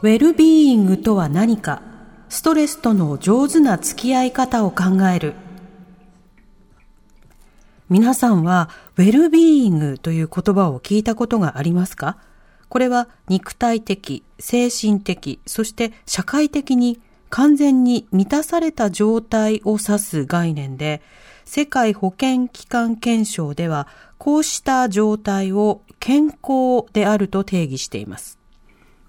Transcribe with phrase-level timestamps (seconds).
[0.00, 1.82] ウェルビーイングとは何か
[2.28, 5.34] ストレスとの上手な付き合い方を考える。
[7.88, 12.16] 皆さんは、ウェルビーイングという言葉を聞いたことがありますか？
[12.68, 21.02] これは肉体的、精神的、そして社会的に完全に満たされた状態を指す概念で、
[21.44, 28.37] 世界保健機関憲章では、こうした状態を健康であると定義しています。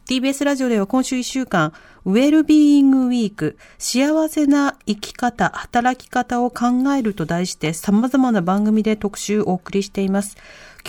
[0.10, 1.72] TBS ラジオでは今週1週間、
[2.04, 6.66] ウェルビーイングウィーク、幸せな生き方、働き方を考
[6.98, 10.36] えると題して様々な番組で特集をお送りしています。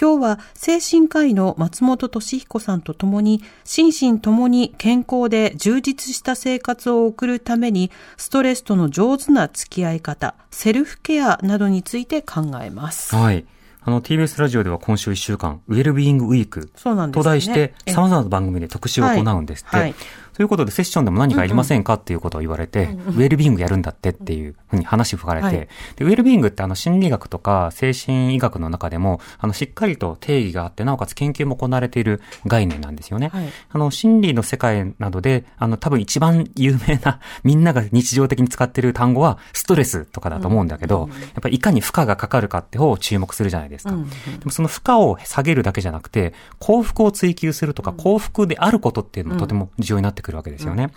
[0.01, 13.15] 今日は精神科医の松本俊彦さんと共に、心身ともに健康で充実した生活を送るために、ストレスとの上手な付き合い方、セルフケアなどについて考えます。
[13.15, 13.45] はい。
[13.83, 17.23] あの、TBS ラジオでは今週1週間、ウェルビーイングウィークそうなんですね。
[17.23, 19.77] と題して、え様々な番組で特集を行うんですって。
[19.77, 19.83] はい。
[19.85, 19.95] はい
[20.41, 25.57] ということで、セッションでも何かありませんかっていうことを言われて、ウェルビーイングやるんだってっていうふうに話を吹かれて、はい。
[25.57, 25.69] で、
[26.07, 33.29] ウェルビーイングってあの心理学とか精神医学の中でも、あの、しっかりと定義があって、なおかつ研究も行われている概念なんですよね。
[33.29, 33.49] はい。
[33.69, 43.93] あの、心理の世界などで、あの、多分一番有名な、 みんなが日常的に使っている単語は、ストレスとかだと思うんだけど、やっぱりいかに負荷がかかるかって方を注目するじゃないですか。
[43.93, 50.91] うんうんでもその負荷を下げるだけじゃなくて、幸福を追求するとか、幸福であることっていうのもとても重要になってくるわけですよね。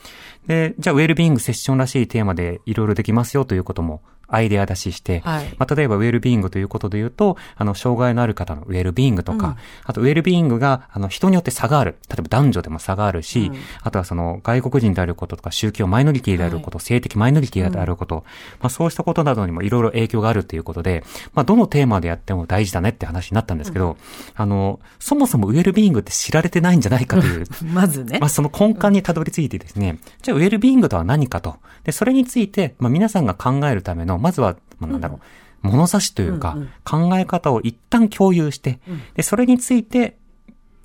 [0.47, 4.01] で、じゃあ、ウェルビーングセッションらしいテーマでいろいろできますよということも、
[4.33, 11.97] アイデア出しして、はいまあ、例えばウェルビーイングということで言うと、あの、障害のある方のウェルビーイングとか、あとウェルビーイングが、あの、人によって差がある。
[12.09, 18.23] 例えば男女でも差があるし、あとはその、外国人であることとか、宗教マイノリティであること、性的マイノリティであること、
[18.59, 21.03] まあ、そうしたことなどにもいろいろ影響があるということで、
[21.33, 23.97] まあ、どのテーマでやっても大事だねって話になったんですけど、
[24.35, 28.29] あの、そもそもウェルビーイングって知られてないんじゃないかという、まずねまあ、。
[28.29, 31.57] その根幹にたどり着いてですね、じゃあウェルビーイングとは何かと。
[31.83, 35.19] で、それについて、まあ、皆さんが考えるための、まずは、まあ、なんだろ
[35.63, 38.79] う、物差しというか、考え方を一旦共有して、
[39.15, 40.17] で、それについて、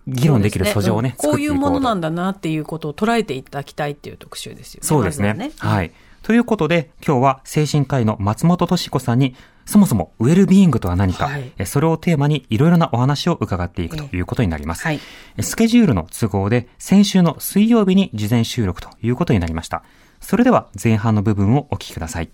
[0.09, 2.11] 議論できる素性をね、ねうんこういうものなんだ。
[2.11, 4.87] だなっていうことを捉えていただきたいっていう特集ですよね。
[4.87, 5.35] そうですね。
[5.35, 5.93] まずはい。
[6.23, 14.83] ということで、今日は精神科医の松本敏子さんに、そもそもウェルビーイングとは何か、はいえそれをテーマにいろいろなお話を伺っていくということになります。
[14.83, 15.01] はい
[15.37, 19.83] えスケジュールの都合で、先週の水曜日に事前収録ということになりました。
[20.21, 22.31] それでは前半の部分をお聞きください。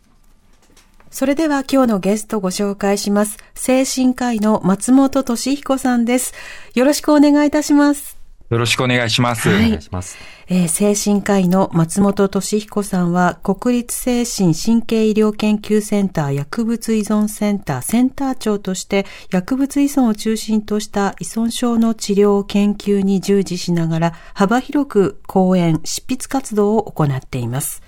[1.14, 3.38] それでは今日のゲストご紹介します。
[3.54, 6.34] 精神科医の松本俊彦さんです。
[6.75, 8.19] よろしくお願いいたします。
[8.50, 9.48] よろしくお願いします。
[9.48, 10.19] はいお願いします。
[10.48, 27.82] えー精神科医の松本俊彦さんは、国立精神神経医療研究センター薬物依存センターセンター長として、薬物依存を中心とした依存症の治療研究に従事しながら、幅広く講演、執筆活動を行っています。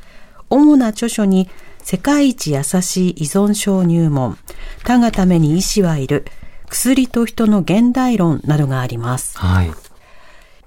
[0.49, 1.51] 主な著書に、
[1.87, 4.37] 世界一優しい依存症入門、
[4.83, 6.25] 他がために医師はいる、
[6.69, 9.39] 薬と人の現代論などがあります。
[9.39, 9.71] はい。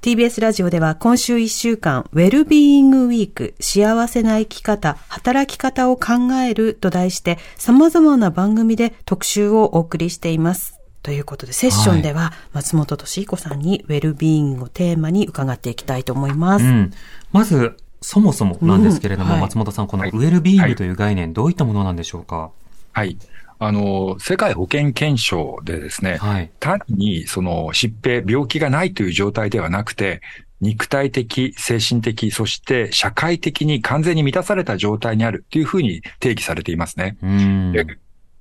[0.02, 10.80] TBS ラジオでは今週1週間、ウェルビーイングウィーク、幸せな生き方、働き方を考えると題して、様々な番組で特集をお送りしています。
[11.04, 16.66] ということで、セッションでは、松本俊彦さんにウェルビーイングをテーマに伺っていきたいと思います。
[16.66, 16.94] うん。
[17.34, 22.52] まず、そもそもなんですけれども、うんはい松本さん、このウェルビーイングという概念、どういったものなんでしょうか？
[22.94, 23.18] はい。
[23.62, 26.50] あの、世界保健憲章でですね、はい。
[26.60, 30.22] 単にその疾病、病気がないという状態ではなくて、
[30.62, 37.18] 肉体的、精神的、そして社会的に完全に満たされた状態にあるというふうに定義されていますね。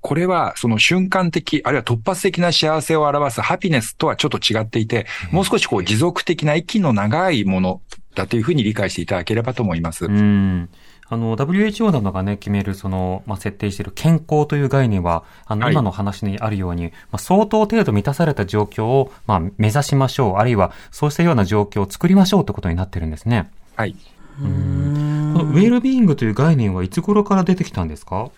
[0.01, 7.83] これはその瞬間的、あるいは突発的な幸せを表すハピネスとはちょっと違っていて、もう少しこう持続的な息の長いもの
[8.19, 10.05] だというふうに理解していただければと思います。
[10.07, 10.69] うん。
[11.11, 20.37] あの、WHO などがね、決める、その、まあ、設定している健康という概念は、あの、はい今の話にあるように、まあ、相当程度満たされた状況を、まあ、目指しましょう。
[20.37, 23.51] あるいは、そうしたような状況を作りましょうということになってるんですね。
[23.77, 23.97] はい。
[24.41, 28.31] このウェルビーイングという概念はいつ頃から出てきたんですか？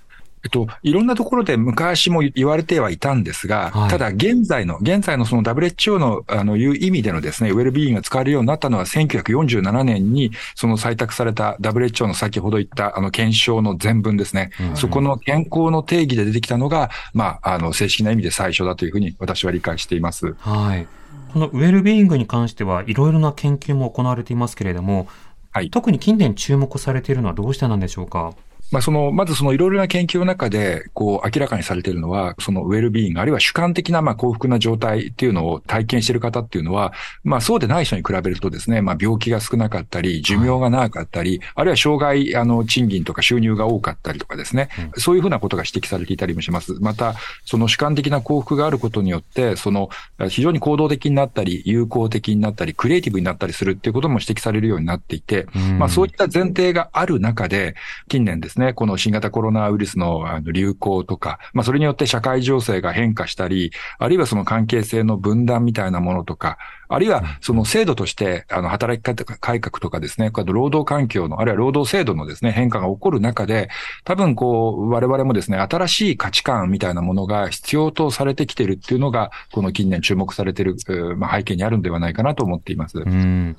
[0.43, 14.51] えっと、いろんなところで昔も言われてはいたんですが、はいただ現在の、現在のその WHO の、あの、いう意味でのですね、ウェルビーイングが使われるようになったのは1947年に、その採択された WHO の先ほど言った、あの、検証の全文ですね。
[14.75, 20.35] そこの健康の定義で出てきたのが、まあ、あの、正式な意味で最初だというふうに私は理解しています。
[20.41, 20.87] はい。
[21.33, 25.07] このウェルビーイングに関してはいろいろな研究も行われていますけれども、
[25.53, 28.35] はい特に近年注目されているのはどうしてなんでしょうか？
[28.71, 36.93] まあ、その、まずそのいろいろな研究の中で、こう、明らかにされているのは、そのウェルビーイング、あるいは主観的な、まあ、幸福な状態っていうのを体験している方っていうのは、
[37.25, 46.75] まあ、そうでない人に比べるとですね、まあ、病気が少なかったり、寿命が長かったり、あるいは障害、あの、賃金とか収入が多かったりとかですね、そういうふうなことが指摘されていたりもします。
[46.81, 47.15] また、
[47.45, 49.91] その主観的な幸福があることによって、その、
[50.29, 55.79] 非常に行動的になったり、友好的になったり、クリエイティブになったりするっていうことも指摘されるようになっていて、うん。
[55.79, 57.75] まあ、そういった前提がある中で、
[58.09, 66.59] 近年ですね、この新型コロナウイルスの流行とか、まあ、それによって社会情勢が変化したり、あるいはその関係性の分断みたいなものとか、
[66.93, 73.71] あるいはその制度として、あの、働き方改革とかですね、労働環境の、あるいは労働制度のですね、変化が起こる中で、
[74.05, 82.99] 多分こう、我々もですね、新しい価値観みたいなものが必要とされてきているっていうのが、この近年注目されている、えーまあ、背景にあるんではないかなと思っています。
[82.99, 83.57] うん。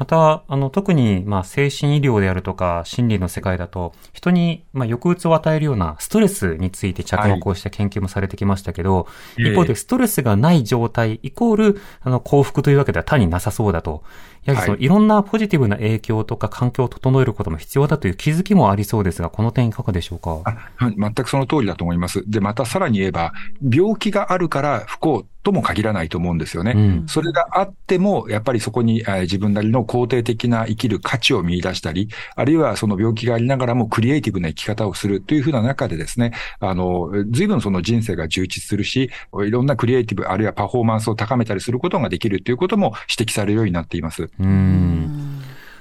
[0.00, 9.06] また、あの、特に、まあ、精神医療であるとか、心理の世界だと、人に、まあ、抑うつを与えるようなストレスについて着目をした研究もされてきましたけど、
[9.36, 14.02] い一方で、ストレスがない状態イコール、あの、幸福というわけでは単になさそうだと。
[14.46, 20.40] やはりその、はいいろんなポジティブな影響とか環境を整えることも必要だという気づきもありそうですが、この点いかがでしょうか？
[20.44, 22.24] あはい全くその通りだと思います。
[22.26, 26.72] で、またさらに言えば、病気があるから不幸とも限らないと思うんですよね。
[26.76, 39.10] うんそれがあっても、やっぱりそこに、えー自分なりの肯定的な生きる価値を見出したり、あるいはその病気がありながらもクリエイティブな生き方をするというふうな中でですね、あの、随分その人生が充実するし、
[39.44, 44.28] いろんなクリエイティブ、あるいはパフォーマンスを高めたりすることができるということも指摘されるようになっています。
[44.38, 45.40] うん。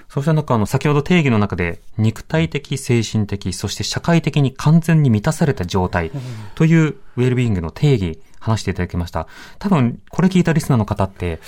[0.10, 6.12] そうした中、あの、先ほど定義の中で、肉体的、精神的、そして社会的に完全に満たされた状態
[6.56, 9.28] というウェルビーイングの定義、話していただきました。
[9.60, 11.40] 多分、これ聞いたリスナーの方って、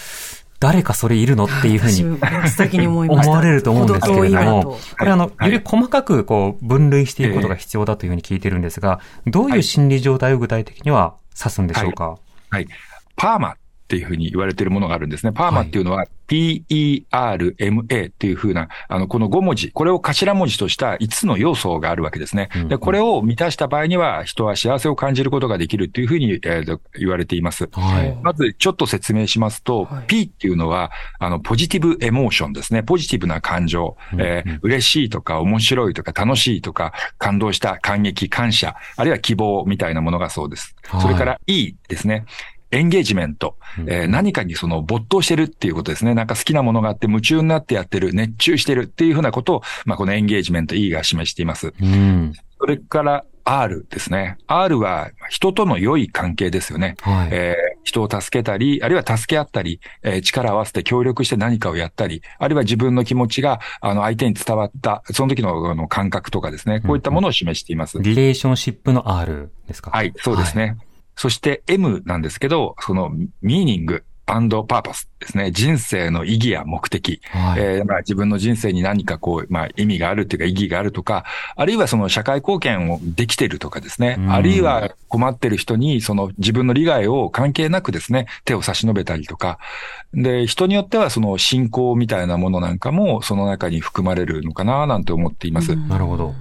[0.59, 2.03] 誰かそれいるのっていうふうに
[2.85, 3.31] 思いました。
[3.31, 12.17] 思われると思うんですけれどもと、これあの、はいより細かくこう、分類していくことが必要だというふうに聞いてるんですが、どういう心理状態を具体的には指すんでしょうか、
[12.51, 12.67] はい。
[13.15, 13.55] パーマ
[13.91, 15.33] っていうふうに言われているものがあるんですね。
[15.33, 22.47] パーマっていうのは、P-E-R-M-A っていうふうな、あの、この5文字、これを頭文字とした5つの要素があるわけですね。
[22.55, 27.67] うんで、これを満たした場合には、人は幸せを感じることができるっていうふうに、えー言われています。
[27.73, 28.17] はい。
[28.23, 32.81] まず、ちょっと説明しますと、はい P っていうのは、あの、ポジティブエモーションですね。
[32.81, 33.97] ポジティブな感情。
[34.17, 40.75] えー嬉しいとか、面白いとか、楽しいとか、感動した、感激、感謝、あるいは希望みたいなものがそうです。
[40.85, 42.25] はいそれから E ですね。
[42.71, 43.57] エンゲージメント、
[43.87, 46.13] えー何かにその没頭してるっていうことですね。
[46.13, 51.73] なんか好きなものがあって夢中になってやってる、熱中してるっていうふうなことを、まあ、このエンゲージメント E が示しています。
[51.81, 52.33] うん。
[52.59, 54.37] それから R ですね。
[54.45, 56.95] R は人との良い関係ですよね。
[57.01, 57.29] はい。
[57.31, 67.97] えー人を助けたり、あるいは助け合ったり、えー力を合わせて協力して何かをやったり、あるいは自分の気持ちが、あの、相手に伝わった、その時のあの感覚とかですね、こういったものを示しています。
[67.99, 69.89] リレーションシップの R ですか？
[69.89, 70.77] はい、そうですね。
[71.15, 73.11] そして M なんですけど、その
[73.41, 75.51] ミーニングパーパスですね。
[75.51, 77.19] 人生の意義や目的。
[77.25, 77.61] はい。
[77.61, 81.25] えーまあ、自分の人生に何かこう、まあ、意味があるっていうか意義があるとか、
[81.55, 84.21] あるいはその社会貢献をできてるとかですねう。
[84.21, 89.59] んあるいは困ってる人にその自分の利害を関係なくですね、手を差し伸べたりとか。
[90.13, 95.75] で、人によってはその信仰みたいなものなんかもその中に含まれるのかななんて思っています。
[95.75, 96.33] なるほど。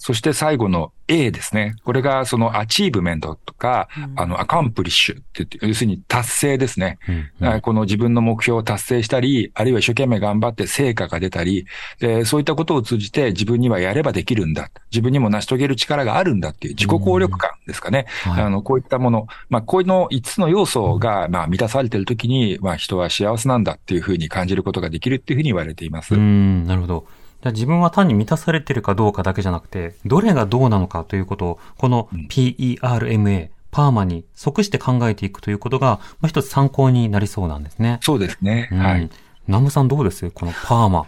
[0.00, 1.76] そして最後の A ですね。
[1.84, 6.98] これがその achievement とか、あの、 accomplish って言って、要するに達成ですね。
[7.06, 11.66] うんうんこの自分の目標を達成したり、あるいは一生懸命頑張って成果が出たり、
[11.98, 14.70] でそういったことを通じて自分にはやればできるんだ。
[14.90, 18.06] 自分にも成し遂げる力があるんだっていう自己効力感ですかね。
[18.22, 19.26] はいあの、こういったもの。
[19.50, 26.14] まあ、こういうの5つの要素が、まあ、満たされているときに、まあ、人は幸せなんだっていうふうに感じることができるっていうふうに言われています。
[26.14, 27.06] うん、なるほど。
[27.42, 37.98] じゃあ自分は単に満たされてるかどうかだけじゃなくて、どれがどうなのかということを、この PERMA、パーマに即して考えていくということが、まあ、一つ参考になりそうなんですね。
[38.02, 38.68] そうですね。
[38.72, 39.10] うんはい。。
[39.46, 40.30] 南部さんどうです？
[40.30, 41.06] このパーマ。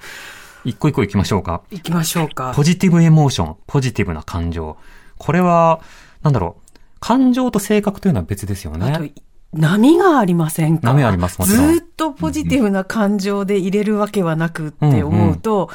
[0.65, 1.63] 一個一個行きましょうか。
[1.71, 2.65] 行きましょうかポ。
[2.65, 4.77] ジティブエモーション、ポジティブな感情。
[5.19, 5.81] これは、
[6.23, 6.63] なんだろう。
[7.01, 9.13] 感情と性格というのは別ですよあとね。
[9.53, 10.87] 波がありませんか？
[10.93, 15.69] 波ありますもんずーっとポジティブな感情で入れるわけはなくって思うと、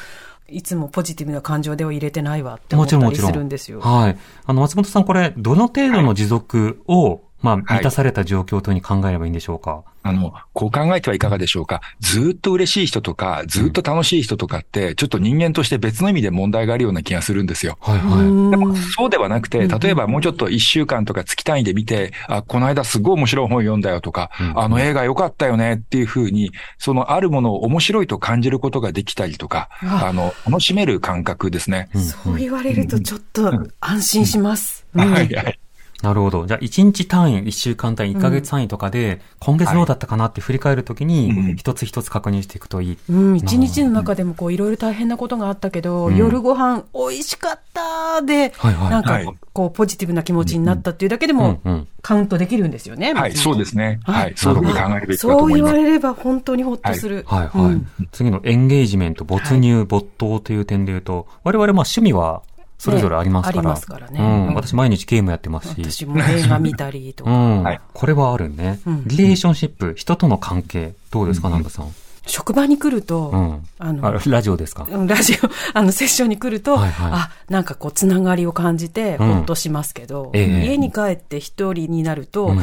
[0.50, 3.82] いつもポジティブな感情では入れてないわって思ったりするんですよ。
[3.82, 4.18] はい。
[4.46, 9.84] あの、松本さん、これ、どの程度の持続を、まあ、満たされた状況というふうに考えればいいんでしょうか？
[10.04, 11.82] あの、こう考えてはいかがでしょうか？
[12.00, 17.78] ずっと嬉しい人とか、ずっと楽しい人とかって、ちょっと人間として別の意味で問題があるような気がするんですよ。
[17.82, 18.52] はいはい。
[18.52, 31.90] でもそうではなくて、例えばもうちょっと一週間とか月単位で見て、あ、この間すごい面白い本読んだよとか、うんあの映画良かったよねっていうふうに、そのあるものを面白いと感じることができたりとか、ああの、楽しめる感覚ですね。
[31.94, 34.86] うんそう言われるとちょっと安心します。
[34.96, 35.60] うんはいはい。
[36.04, 36.46] なるほど。
[36.46, 41.56] じゃあ、1日単位、1週間単位、1ヶ月単位とかで、今月どうだったかなって振り返るときうに、ん。
[41.56, 42.98] 一つ一つ確認していくといい。
[43.10, 46.16] うん、一日の中でもこういろいろ大変なことがあったけど、うん。
[46.16, 48.90] 夜ご飯美味しかったで、はいはい。
[48.92, 49.28] なんかはい。
[49.54, 51.60] こうポジティブな気持ちになったっていうだけでも
[52.04, 53.14] カウントできるんですよね。
[53.14, 54.00] はい、そうですね。
[54.04, 54.60] はい、そういう。
[54.62, 55.52] ふうに考えるべきだとそう。
[55.52, 57.26] 言われれば本当にほっとする。
[57.28, 57.48] はい。
[57.48, 57.72] はい。
[57.74, 57.88] うん。
[58.12, 62.44] 次のエンゲージメント、没入、没頭という点で言うと、我々まあ趣味は
[62.78, 63.56] それぞれありますから。
[63.56, 64.48] ねありますからねうん。
[64.48, 65.76] うん私毎日ゲームやってますし。
[65.84, 67.32] 私も映画見たりとか。
[67.32, 68.80] うん、はいこれはあるね。
[68.86, 71.94] うんリレーションシップ、人との関係、どうですか、南部さん？
[72.30, 73.64] 職場に来ると、うん。
[73.80, 74.86] あのあ、ラジオですか？
[74.92, 75.38] うんラジオ、
[75.78, 82.62] あの、セッションに来ると、はいはいあ、なんかこう、つながりを感じて、うんほっとしますけど、ええ家に帰って一人になると、うん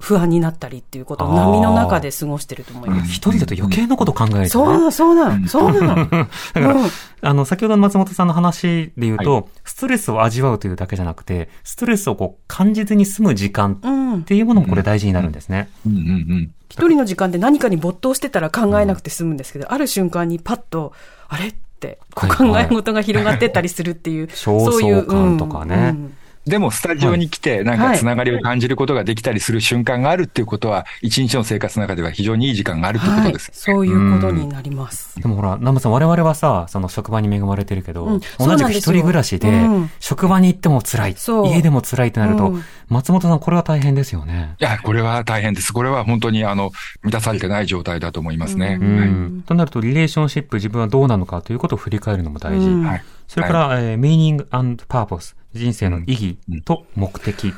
[0.00, 3.12] 不安になったりっていうことを波の中で過ごしてると思います。
[3.12, 4.48] 一人だと余計なこと考える、ね。
[4.48, 6.08] そうなの、そうなの、そうなの。
[6.08, 6.90] だから、うん。
[7.20, 14.14] あの、先ほどの松本さんの話で言うと、はストレスを味わうというだけじゃなくて、ストレスをこう感じずに済む時間うん。
[14.18, 15.68] っていうものもこれ大事になるんですね。
[15.86, 16.54] うんうんうん。
[16.68, 20.92] 一人の時間で何かに没頭してたら考えなくて済むんですけど、ある瞬間にパッと、
[21.28, 21.46] あれ？
[21.48, 22.26] って、考
[22.58, 24.34] え事が広がってったりするっていう、焦
[24.70, 25.76] そういう燥感とかね。
[25.76, 25.82] うん。
[25.82, 33.50] うんでも、スタジオに来て、なんかつながりを感じることができたりする瞬間があるっていうことは、一日の生活の中では非常にいい時間があるってこはいとです。。
[33.52, 35.18] そういうことになります。
[35.20, 44.56] でもほら、南部さん、我々はさ、その職場に恵まれてるけど、うん同じく一人暮らしで、うん職場に行っても辛い、そう家でも辛いってなると、うん松本さん、これは大変ですよね。
[44.60, 45.72] いや、これは大変です。
[45.72, 46.70] これは本当に、あの、
[47.02, 48.78] 満たされてない状態だと思いますね。
[48.80, 48.98] ううん。
[48.98, 52.66] はいとなると、リレーションシップ、自分はどうなのかということを振り返るのも大事。
[52.66, 53.04] うんはい。
[53.28, 57.46] それから、えー、ミーニングパーポス、人生の意義と目的。
[57.46, 57.54] うん。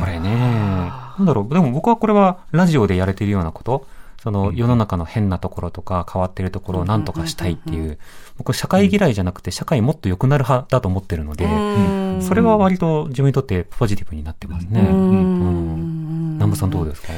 [0.00, 3.86] これね、なんだろう、でも僕はこれはラジオでやれているようなこと、
[4.22, 7.98] その世の中の変なところとか変わっているところを何とかしたいっていう、
[8.38, 12.22] 僕社会嫌いじゃなくて社会もっと良くなる派だと思ってるので、うん。
[12.22, 14.80] それは割と自分にとってポジティブになってますね。
[14.80, 16.32] ううんん。
[16.34, 17.08] 南部さんどうですか？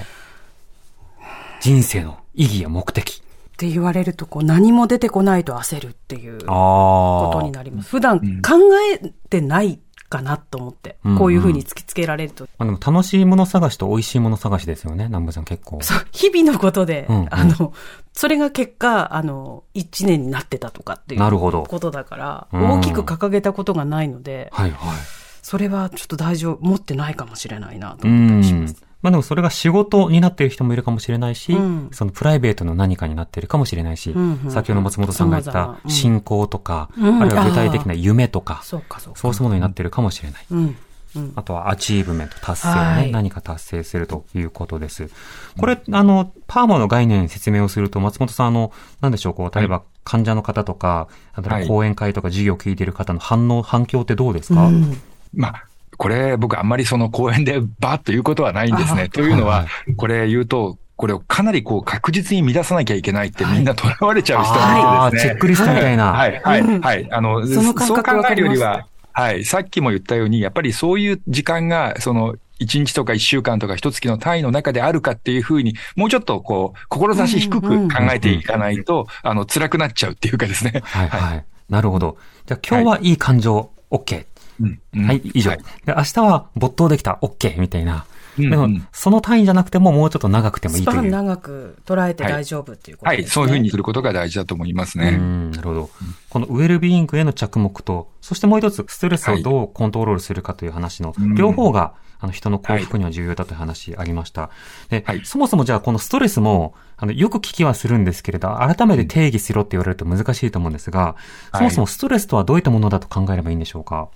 [1.60, 3.22] 人生の意義や目的。
[3.58, 7.42] って言われると、こう、何も出てこないと焦るっていうあことあ。
[7.42, 7.90] になります。
[7.90, 8.52] 普段ん考
[8.94, 12.44] えてないかなと思って、うんこういうふうに突きつけられると。
[12.56, 15.80] まあでも楽しいもの探しと美味しいもの探しですよね、南部さん結構。
[15.82, 17.72] そう、日々のことで、うんうんあの、
[18.12, 24.96] それが結果、あの、一年になってたとかっていうなるほどことだから、うん大きく掲げたことがないので、はいはい。
[25.42, 28.87] それはちょっと大丈夫、持ってないかもしれないなとう思ったりしまんす。。
[29.00, 31.88] まあでもそれが仕事になっている人もいるかもしれないし、うん。
[31.92, 40.44] そのプライベートの何かになっているかもしれないし、うんうん先ほど松本さんが言った信仰とか、うんあるいは具体的な夢とか、そういうものになっているかもしれない。
[40.50, 40.76] うん。
[41.16, 41.32] うん。
[41.36, 43.12] あとは achievement、達成ね、はい。
[43.12, 45.10] 何か達成するということです。
[45.58, 51.68] これ、あの、 PERMA の概念説明をすると、松本さん、あの、なんでしょう、こう、例えば患者の方とか、あとははい。
[51.68, 55.00] 講演会とか授業を聞いている方の反応、反響ってどうですか、うん。
[55.34, 55.67] まあ、
[55.98, 59.08] これ僕あんまりその講演でバーッと言うことはないんですあね。
[59.08, 65.30] というのはは、これ言うと、これをかなりこう確実に満たさなきゃいけないってみんな囚われちゃう人がああ、いてですね。
[65.32, 66.12] チェックリストみたいな。
[66.12, 67.08] はい、はい、うんはい。
[67.10, 80.82] あの、その感覚そう考えるよりは、はい、さっきも言ったように、やっぱりそういう時間が、その、1日とか1週間とか1月の単位の中であるかっていうふうに、もうちょっとこう、志低く考えていかないと、あの、辛くなっちゃうっていうかですね。
[80.84, 81.44] はいはい。
[81.68, 82.16] なるほど。
[82.46, 84.26] じゃあ今日はいい感情、OK。
[84.60, 84.80] うん。
[84.94, 85.06] うん。
[85.06, 85.50] はい、以上。
[85.50, 85.58] はい。
[85.86, 88.06] で明日は没頭できた、OK みたいな。
[88.12, 91.10] うんでも、うんその単位じゃなくてももうちょっと長くてもいスパンいという。
[91.10, 93.30] 長く捉えて大丈夫っていうことはい、ですね。
[93.32, 95.10] そういうふうにすることが大事だと思いますうね。
[95.10, 95.90] ん、なるほど。
[96.30, 101.34] このウェルビーイングへの着目と、そしてもう一つ、ストレスをどうコントロールするかという話の、うん。
[101.34, 104.50] 両方が、あの、人の幸福には重要だという話ありました。
[104.88, 105.22] で、はい。
[105.24, 111.16] そもそもじゃあこのストレスも、あの、よく聞きはするんですけれど、改めて定義しろって言われると難しいと思うんですが、
[111.56, 114.08] そもそもストレスとはどういったものだと考えればいいんでしょうか？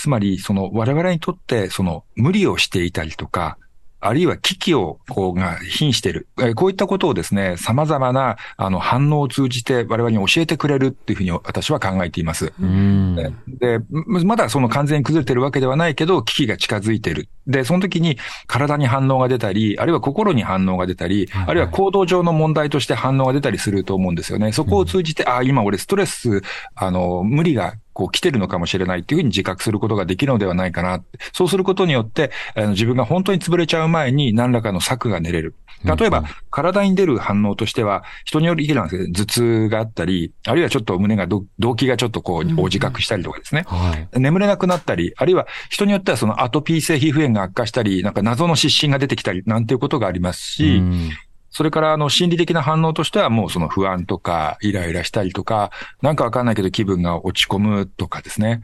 [0.00, 3.58] つまり、その我々にとって、その無理をしていたりとか、
[4.02, 6.26] あるいは危機を、こう、が瀕している。
[6.38, 12.52] えーこういったことをですね、様々な、あの、反応を通じて我々に教えてくれるっていうふうに私は考えています。
[12.60, 13.14] うん。
[13.46, 17.28] で、ままだその完全に崩れてるわけではないけど、危機が近づいてる。
[17.46, 18.16] で、その時に
[18.46, 24.52] 体に反応が出たり、あるいは心に反応が出たり、はいはいあるいは行動上の問題として反応が出たりすると思うんですよね。
[24.52, 26.42] そこを通じて、あ、今俺ストレス、
[26.74, 31.04] あの、無理が、こう来てるのかもしれないっていうふうに自覚することができるのではないかな。
[31.34, 35.54] そうすることによって、あの自分が本当に潰れちゃう前に何らかの策が練れる。
[35.84, 43.64] 例えば、体に出る反応としては、人によりなんですけど、頭痛があったり、あるいはちょっと胸がど、動悸がちょっとこう、大自覚したりとかですね。
[43.66, 44.20] はい。
[44.20, 51.10] 眠れなくなったり、あるいは人によってはそのアトピー性皮膚炎が悪化したり、なんか謎の湿疹が出てきたり、なんていうことがありますし、うん
[51.50, 58.62] それからあの心理的な反応としてはもうその不安とか、イライラしたりとか、なんかわかんないけど気分が落ち込むとかですね。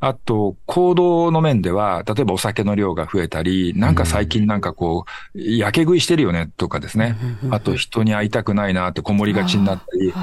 [0.00, 5.04] あと、行動の面では、例えばお酒の量が増えたり、なんか最近なんかこ
[5.34, 7.16] う、やけ食いしてるよねとかですね。
[7.50, 10.14] あと、人に会いたくないなってこもりがちになったり、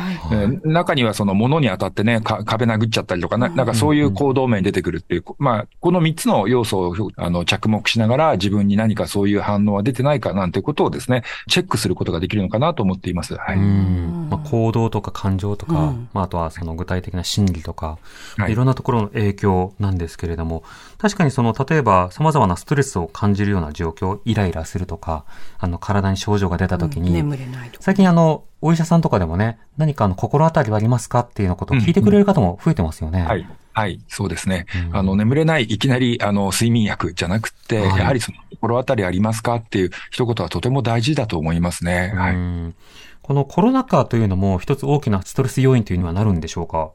[0.64, 13.36] 中にはその物に当たってね、か壁殴っちゃったりとかな、なんかそういう行動面に出てくるっていう、まあ、この3つの要素をあの着目しながら自分に何かそういう反応は出てないかなんてことをですね、チェックすることができるのかなと思っています。
[13.36, 13.58] はい。
[13.58, 14.28] うん。
[14.32, 16.10] まあ、行動とか感情とか、うん。
[16.14, 18.00] まあ、あとはその具体的な心理とか、
[18.38, 18.52] はい。
[18.52, 20.64] い、ろんなところの影響なんですけれども、
[20.98, 25.26] 確かにその、例えば様々なストレスを感じるような状況、イライラするとか、
[25.60, 27.84] あの、体に症状が出た時に、眠れないとか。
[27.84, 31.20] 最近あの、お医者さんとかでもね、何かあの、心当たりはありますか？
[31.20, 33.22] っていうようなことを聞いてくれる方も増えてますよね。
[33.24, 33.48] はい。
[33.74, 34.66] はい、そうですね。
[34.90, 39.56] うんあの、眠れない、いきなり、あの、睡眠薬じゃなくて、はいやはりその、心当たりありますか？
[39.56, 42.12] っていう一言はとても大事だと思いますね。
[42.16, 42.36] はい。
[42.36, 42.76] うん
[43.22, 46.92] このコロナ禍というのも一つ大きなストレス要因というにはなるんでしょうか？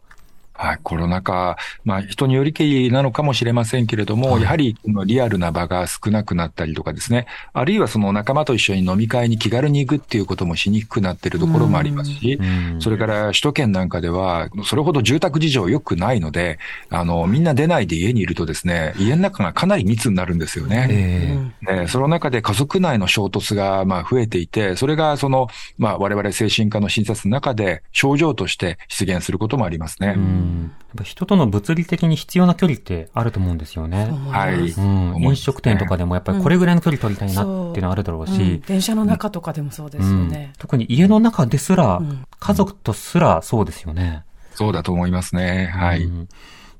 [0.54, 4.42] はい、コロナ禍、まあ人によりけりなのかもしれませんけれども、はい。
[4.42, 12.80] やはりリアルな場が少なくなったりとかですね、あるいはその仲間と一緒に飲み会に気軽に行くっていうこともしにくくなっているところもありますし、うん。
[12.80, 16.58] それから首都圏なんかでは、それほど住宅事情良くないので、
[16.90, 20.86] あの、みんな出ないで家にいるとですね、家の中がかなり密になるんですよね。
[20.90, 21.80] ええ。
[21.80, 30.16] ねその中で家族内の衝突がまあ増えていて、それがその、まあ我々精神科の診察の中で症状として出現することもありますね。
[30.52, 34.12] うんやっぱ人との物理的に必要な距離ってあると思うんですよね。
[34.28, 34.70] はい。
[34.70, 40.52] うん、飲食店とかでもやっぱりこれぐらいの距離取りたいなっていうのはあるだろうし、うん電車の中とかでもそうですよね。
[40.58, 44.24] 特に家の中ですら、ん家族とすらそうですよね。
[44.54, 45.72] そうだと思いますね。
[45.74, 46.04] はい。
[46.04, 46.28] うん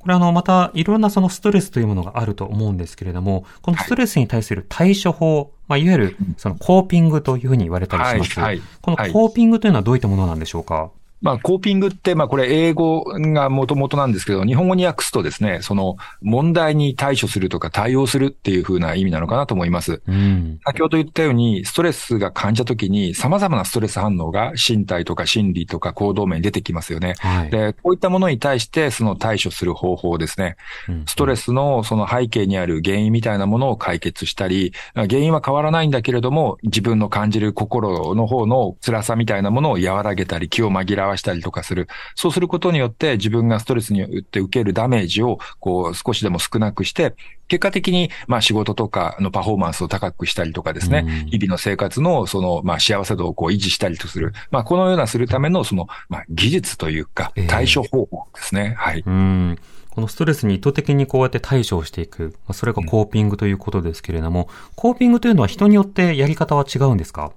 [0.03, 8.41] これあの、また、いろんなそのストレスというものがあると思うんですけれども、このストレスに対する対処法、まあ、いわゆる、そのコーピングというふうに言われたりします。
[8.41, 10.91] はいはいこのコーピングというのはどういったものなんでしょうか、
[11.23, 20.03] まあ、コーピングって、まあ、これ英語が元々なんですけど、日本語に訳すとですね、その問題に対処するとか対応するっていう風な意味なのかなと思います。
[20.07, 20.61] うん。
[20.65, 27.15] 先ほど言ったように、ストレスが感じたときに、様々なストレス反応が身体とか心理とか行動面に出てきますよね。
[27.19, 27.51] はい。
[27.51, 30.57] で、こういったものに対して、その対処する方法ですね。
[30.89, 41.89] うんストレスのその背景にある原因みたいなものを解決したり、原因は変わらないんだけれども、自分の感じる心の方の辛さみたいなものを和らげたり、気を紛らわしたりとかする。
[42.15, 47.15] そうすることによって、自分がストレスによって受けるダメージを、こう、少しでも少なくして、
[47.49, 54.33] 結果的に、まあ仕事とかのパフォーマンスを高くしたりとかですね、うん日々の生活のその、まあ幸せ度をこう維持したりとする。
[54.51, 58.75] まあこのようなするためのその、まあ技術というかええ、対処方法ですね。
[58.79, 59.03] はい。
[59.07, 59.59] うん。
[59.91, 62.35] このストレスに意図的にこうやって対処をしていく。
[62.47, 67.33] まあそれがコーピングということですけれども、コーピングというのは人によってやり方は違うんですか？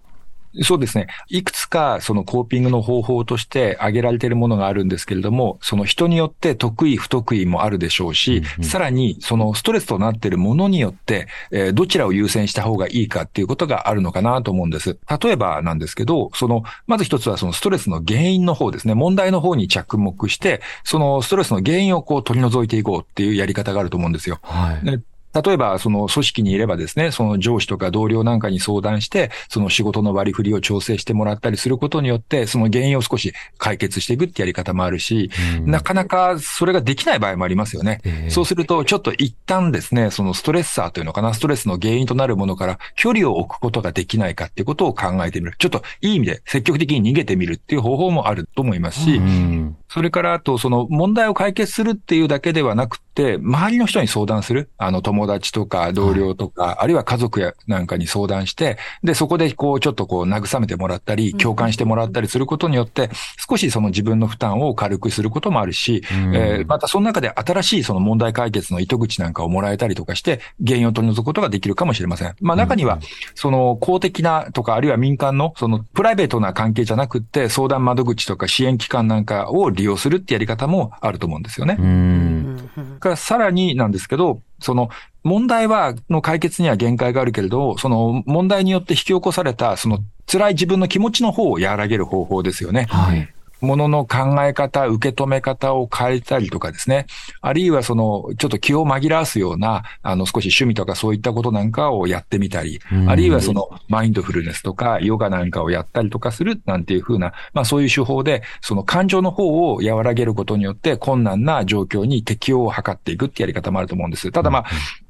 [0.63, 1.07] そうですね。
[1.29, 14.97] いくつかそのコーピングの方法として挙げられているものがあるんですけれども、その人によって得意不得意もあるでしょうし、うんうんさらにそのストレスとなっているものによって、えーどちらを優先した方がいいかっていうことがあるのかなと思うんです。
[15.21, 18.93] 例えばなんですけど、その、まず一つはそのストレスの原因の方ですね。
[18.93, 24.39] 問題の方に着目して、そのストレスの原因をこう取り除いていこうっていうやり方があると思うんですよ。
[24.41, 25.01] はい。
[25.35, 38.01] ね例えば、その組織にいればですね、その上司とか同僚なんかに相談して、その仕事の割り振りを調整してもらったりすることによって、その原因を少し解決していくってやり方もあるし、うんなかなかそれができない場合もありますよね。
[38.05, 45.55] ええそうすると、ちょっと一旦ですね、そのストレッサーというのかな、ストレスの原因となるものから距離を置くことができないかっていうことを考えてみる。
[45.57, 49.77] ちょっといい意味で積極的に逃げてみるっていう方法もあると思いますし、うん。
[49.89, 54.69] それから、あと、その問題を解決するっていうだけではなく周りの人に相談する。
[54.77, 63.09] あの、友達とか同僚とか、あるいは家族やなんかに相談して、で、そこでこう、ちょっとこう、慰めてもらったり、共感してもらったりすることによって、
[63.49, 72.35] 少しその自分の負担を軽くすることもあるし、うんえーまたその中で新しいその問題解決の糸口なんかをもらえたりとかして、原因を取り除くことができるかもしれません。
[72.41, 72.99] まあ中には、
[73.33, 81.77] その公的なとか、あるいは民間の、そのプライベートな関係じゃなくって、相談窓口とか支援機関なんかを利用するってやり方もあると思うんですよね。
[81.79, 82.69] うん。
[83.05, 84.89] からさらになんですけど、その
[85.23, 92.87] 問題は、の解決には限界があるけれど、その問題によって引き起こされた、その辛い自分の気持ちの方を和らげる方法ですよね。
[92.89, 93.34] はい。
[93.61, 97.05] ものの考え方、受け止め方を変えたりとかですね。
[97.41, 114.31] あるいはその、ちょっと気を紛らわすような、あの、少し趣味とかそういったことなんかをやってみたり、うんあるいはその、マインドフルネスとか、ヨガなんかをやったりとかするなんていうふうな、まあそういう手法で、その感情の方を和らげることによって、困難な状況に適応を図っていくってやり方もあると思うんです。
[114.31, 114.65] ただまあ、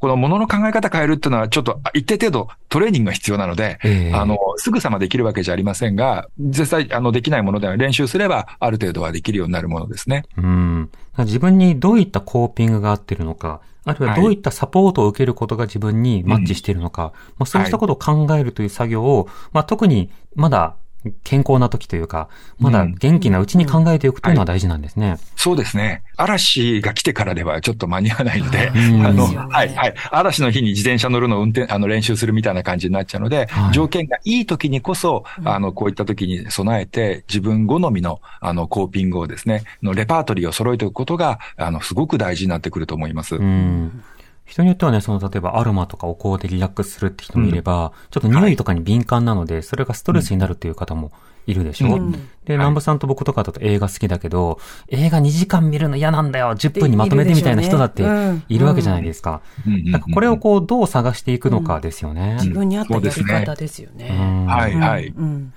[0.06, 10.26] このものの考え方変えるっていうのは、ちょっと一定程度トレーニングが必要なので、ええあの、すぐさまできるわけじゃありませんが、実際、あの、できないものでは練習すれば、ある程度はできるようになるものですね。
[10.38, 10.92] うん。
[11.18, 20.76] 自分にどういったコーピングが合ってるのか、あるいはどういったサポートを受けることが自分にマッチしているのか、まあ、そうしたことを考えるという作業を、まあ、特にまだ
[21.24, 25.18] 健康な時というか、まだ元気なうちに考えておくというのは大事なんですね。
[25.36, 26.04] そうですね。
[26.18, 29.96] 嵐が来てからではちょっと間に合わないので、うんあの、はい、はい。
[30.12, 43.36] 嵐の日に自転車乗るのを運転、あの、練習するみたいな感じになっちゃうので、はい条件がいい時にこそ、あの、こういった時に備えて、自分好みの、あの、コーピングをですね、のレパートリーを揃えておくことが、あの、すごく大事になってくると思います。
[43.36, 44.04] うん。
[44.46, 51.12] 人によってはね、その、例えばアロマとかお香でリラックスするって人もいれば、ちょっと匂いとかに敏感なので、それがストレスになるっていう方も
[51.48, 58.04] いるでしょ、うんで、はい南部さんと僕とかだと映画好きだけど、映画2時間見るの嫌なんだよ !10 分にまとめてみたいな人だって
[58.50, 59.42] いるわけじゃないですか。
[59.68, 62.36] うんかこれをこう、どう探していくのかですよね。
[62.40, 64.10] 自分に合ったやり方ですよね。
[64.12, 65.08] うんはい、はい。
[65.08, 65.54] うん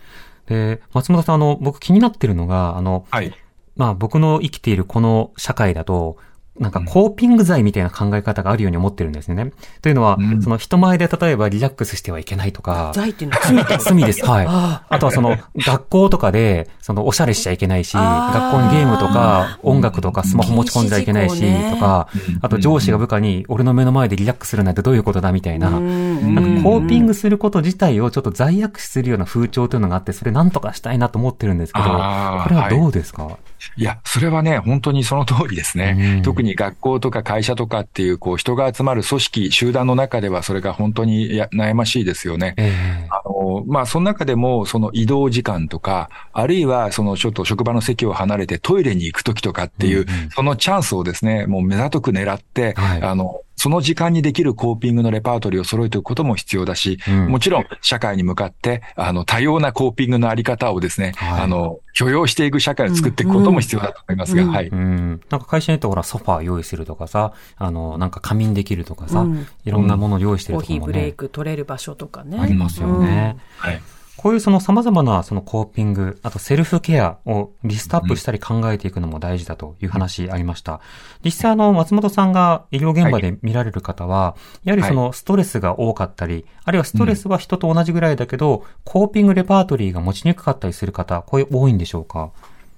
[0.46, 3.34] で、松本さん、あの、僕気になってるのが、あの、はい。
[3.76, 6.16] まあ僕の生きているこの社会だと、
[6.60, 9.52] なんかコーピング剤みたいな考え方があるように思ってるんですよね。
[9.82, 10.42] というのは、うん。
[10.42, 14.24] その人前で例えばリラックスしてはいけないとか、罪っていうのは罪です。
[14.26, 14.46] はい。
[14.48, 21.40] ああとはその、学校とかで、その、おしゃれしちゃいけないし、学校にゲームとか、音楽とか、スマホ持ち込んじゃいけないし、
[21.70, 26.34] とかうん、あと上司が部下に、俺の目の前でリラックスするなんてどういうことだみたいな、うん。
[26.34, 33.36] なんかコーピングすること自体をちょっと罪悪視するような風潮というのがあって、それなんとかしたいなと思ってるんですけど、これはどうですか、い
[33.76, 35.96] や、それはね、本当にその通りですね。
[36.16, 42.54] うん特に学校とか会社とかっていう、こう、人が集まる組織、集団の中では、それが本当にいや悩ましいですよね。
[42.56, 42.72] え
[43.04, 64.68] えあの、まあ、その中でも、その移動時間とか、あるいは、そのちょっと職場の席を離れてトイレに行くときとかっていう、うんうんそのチャンスをですね、もう目ざとく狙って、はいあの、その時間にできるコーピングのレパートリーを揃えておくことも必要だし、うんもちろん社会に向かって、あの、多様なコーピングのあり方をですね、はいあの、許容していく社会を作っていくことも必要だと思いますが、うんはい。
[64.68, 65.20] うん。
[65.28, 72.38] なんか会社によってほら、ソファー用意するとかさ、あの、なんか仮眠できるとかさ、うんいろんなものを用意してコーるとかもね、ヒーブレイク取れる場所とかね。
[72.40, 73.36] ありますよね。
[73.56, 73.82] はい。
[74.18, 80.80] こういうその様々なそのコーピング、あとセルフケアをリストアップしたり考えていくのも大事だという話ありました。
[81.24, 92.32] 実際あの、松本さんが医療現場で見られる方は、やはりそのストレスが多かったり、あるいはストレスは人と同じぐらいだけど、コーピングレパートリーが持ちにくかったりする方、こういう多いんでしょうか？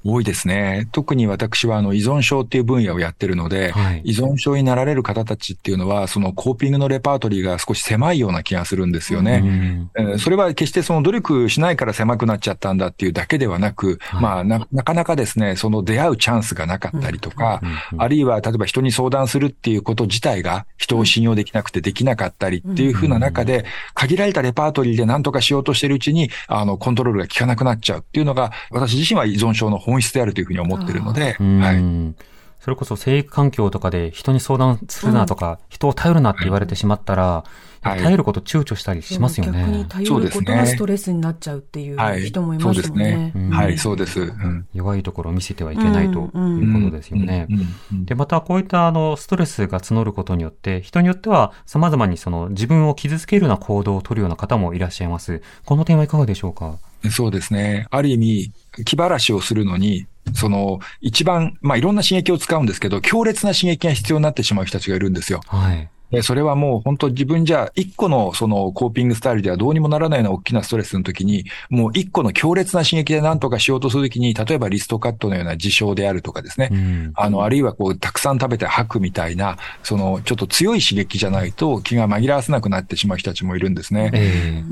[0.05, 0.89] 多いですね。
[0.93, 4.03] 特に私はあの依存症っていう分野をやってるので、はい。
[4.05, 9.43] 依存症になられる方たちっていうのは、そのコーピングのレパートリーが少し狭いような気がするんですよね。
[9.45, 14.23] うんえーそれは決してその努力しないから狭くなっちゃったんだっていうだけではなく、はい。
[14.23, 31.61] まあな、なかなかですね、その出会うチャンスがなかったりとか、うんあるいは例えば人に相談するっていうこと自体が人を信用できなくてできなかったりっていうふうな中で、限られたレパートリーで何とかしようとしてるうちに、あの、コントロールが効かなくなっちゃうっていうのが、私自身は依存症の本質であるというふうに思ってるので、うん。
[31.61, 32.14] はい。
[32.61, 39.87] それこそ生育環境とかで人に相談するなとか、人を頼るなって言われてしまったら、はい頼ること躊躇したりしますよ逆にね。
[39.88, 42.23] 頼ることがストレスになっちゃうっていうはい。
[42.23, 43.33] 人もいそうですますもんねね。。
[43.35, 44.21] うんはい、そうです。
[44.21, 44.66] うん。
[44.75, 47.57] 弱いところを見せてはいけないとうんいうことですよねうん。
[47.57, 55.43] うんうんで、またこういったあの、ストレスが募ることによって、人によっては様々にその自分を傷つけるような行動を取るような方もいらっしゃいます。
[55.64, 56.79] この点はいかがでしょうか？
[57.11, 57.87] そうですね。
[57.90, 58.53] ある意味、
[58.85, 65.40] 気晴らしをするのに、その、一番、まあ、いろんな刺激を使うんですけど、強烈な刺激が必要になってしまう人たちがいるんですよ。
[65.47, 65.88] はい。
[66.11, 77.12] でそれはもう本当自分じゃ一個のそのコーピングスタイルではどうにもならないような大きなストレスの時に、もう一個の強烈な刺激で何とかしようとするときに、例えばリストカットのような事象であるとかですね、うん。
[77.14, 84.11] あの、あるいはこう、たくさん食べて吐くみたいな、その、ちょっと強い刺激じゃないと気が紛らわせなくなってしまう人たちもいるんですね。
[84.14, 84.62] え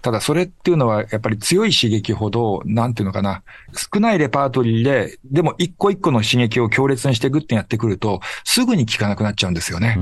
[0.00, 3.42] ただそれっていうのは、やっぱり強い刺激ほど、なんていうのかな、
[3.74, 9.98] 少ないレパートリーで、でも一個一個の刺激を強烈にしていくってやってくると、すぐに効かなくなっちゃうんですよね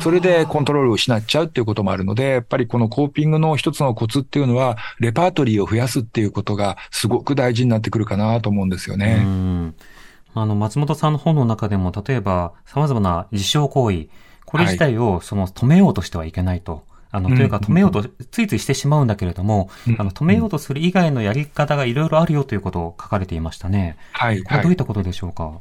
[0.00, 9.14] それでコントロールを失っちゃうっていうこともあるので、やっぱりこのコーピングの一つのコツっていうのは、レパートリーを増やすっていうことがすごく大事になってくるかなと思うんですようね。
[9.16, 9.74] ん
[10.34, 14.08] あの、松本さんの本の中でも、例えば、様々な自傷行為、
[14.44, 16.87] これ自体を、その、止めようとしてはいけないと。
[17.10, 23.96] あの、うんというか、止めようと、ついついしてしまうんだけれども、うんあの、止めようとする以外のやり方がいろいろあるよということを書かれていましたね。
[24.12, 24.62] はい、これはい。
[24.64, 25.60] どういったことでしょうか？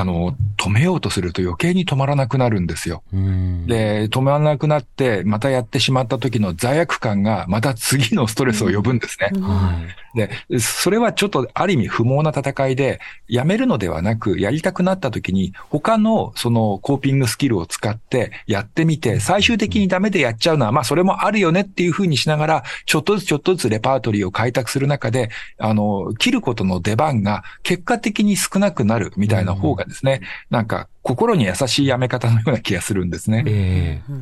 [0.00, 3.02] あの、止めようとすると余計に止まらなくなるんですよ。
[3.12, 3.66] うん。
[3.66, 9.30] で、止まらなくなって、またやってしまった時の罪悪感が、また次のストレスを呼ぶんですね。
[9.40, 9.74] は
[10.14, 10.18] い。
[10.18, 33.44] で、それはちょっとある意味不毛な戦いで、やめるのではなく、やりたくなった時に、他のそのコーピングスキルを使ってやってみて、最終的にダメでやっちゃうのは、まあそれもあるよねっていうふうにしながら、ちょっとずつちょっとずつレパートリーを開拓する中で、あの、切ることの出番が結果的に少なくなるみたいな方がですね、なんか心に優しいやめ方のような気がするんですね。
[33.46, 34.12] ええ。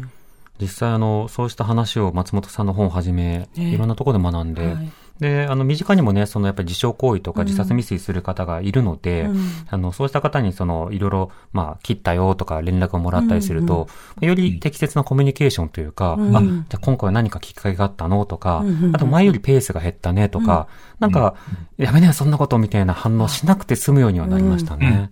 [0.61, 3.63] 実際あの、そうした話を松本さんの本をはじめ、ええ。
[3.63, 4.91] いろんなところで学んで、はい。
[5.21, 7.47] で、あの、身近にもね、そのやっぱり自傷行為とかうん。
[7.47, 9.67] 自殺未遂する方がいるので、うん。
[9.69, 13.89] あの、そうした方にその、いろいろ、まあ、切ったよとか連絡をもらったりすると、
[14.21, 16.37] より適切なコミュニケーションというか、うん。
[16.37, 20.69] あ、じゃあ今回は何かきっかけがあったのとか、あと前よりペースが減ったねとか、
[21.01, 21.35] なんか、
[21.77, 25.11] やめなよそんなことみたいな反応しなくて済むようにはなりましたね。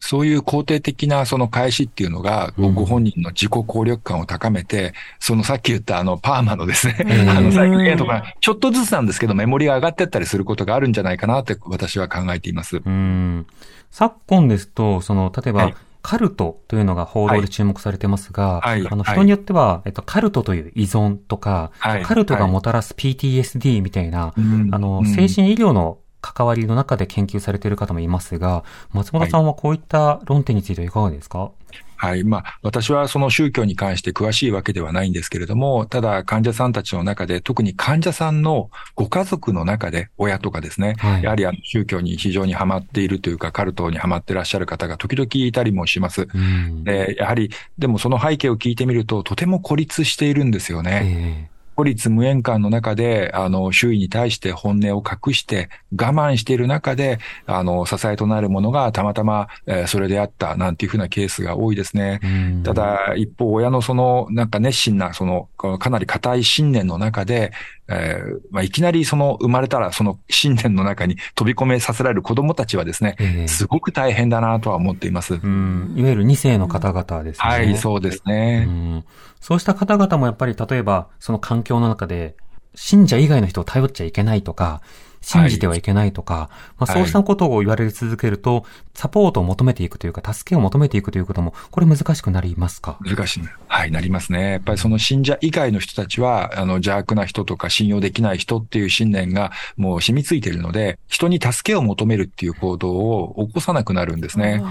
[0.00, 7.28] そういう肯定的なその返しっていうのが、ご本人の自己効力感を高めて、そのさっき言ったあのパーマのですね、ん。
[7.30, 12.80] あのサイクルゲーとか、ちょっとずつなんですけどメモリが上がってったりすることがあるんじゃないかなって私は考えています。
[12.84, 13.46] うん。
[13.90, 15.74] 昨今ですと、その、例えば、はい。
[16.00, 18.86] カルトというのが報道で注目されてますが、はい。
[18.86, 22.02] あの、はい人によっては、えっと、カルトという依存とか、はい。
[22.02, 24.68] カルトがもたらす PTSD みたいな、うん。
[24.72, 25.06] あの、うん。
[25.06, 31.50] 精神医療の関わりの中で研究されている方もいますが、松本さんはこういった論点についてはいかがですか、
[31.98, 32.22] はい。
[32.22, 46.28] まあ、私はその宗教に関して詳しいわけではないんですけれども、ただ患者さんたちの中で、特に患者さんのご家族の中で、親とかですね、はいやはりあの宗教に非常にハマっているというか、カルトにハマってらっしゃる方が時々いたりもします。
[46.32, 46.84] うん。
[46.84, 51.48] で、やはり、でもその背景を聞いてみると、とても孤立しているんですよね。
[51.50, 62.18] え孤立無縁感の中で、あの、周囲に対して本音を隠して、我慢している中で、あの、支えとなるものがたまたま、えーそれであった、なんていうふうなケースが多いですね。
[62.64, 67.52] た、だ、一方、親のその、なんか熱心な、そのかなり固い信念の中で、
[67.88, 75.34] えーまあ、いきなりその、生まれたら、その信念の中に飛び込めさせられる子供たちはですね、ええすごく大変だなとは思っています。
[75.34, 75.94] うん。
[75.96, 77.48] いわゆる2世の方々ですね。
[77.48, 78.66] はい、そうですね。
[78.68, 79.04] うん
[79.40, 82.36] そうした方々もやっぱり例えば、その環境の中で、
[82.74, 84.82] 信者以外の人を頼っちゃいけないとか、
[85.20, 92.98] 信じてはいけないとか、まあそうしたことを言われ続けると、サポートを求めていくというか、助けを求めていくということも、これ難しくなりますか？
[93.00, 93.50] 難しいね。
[93.68, 94.52] はい、なりますね。
[94.52, 104.62] やっぱりその信者以外の人たちは、あの、邪悪な人とか信用できない人っていう信念がもう染みついているので、人に助けを求めるっていう行動を起こさなくなるんですね。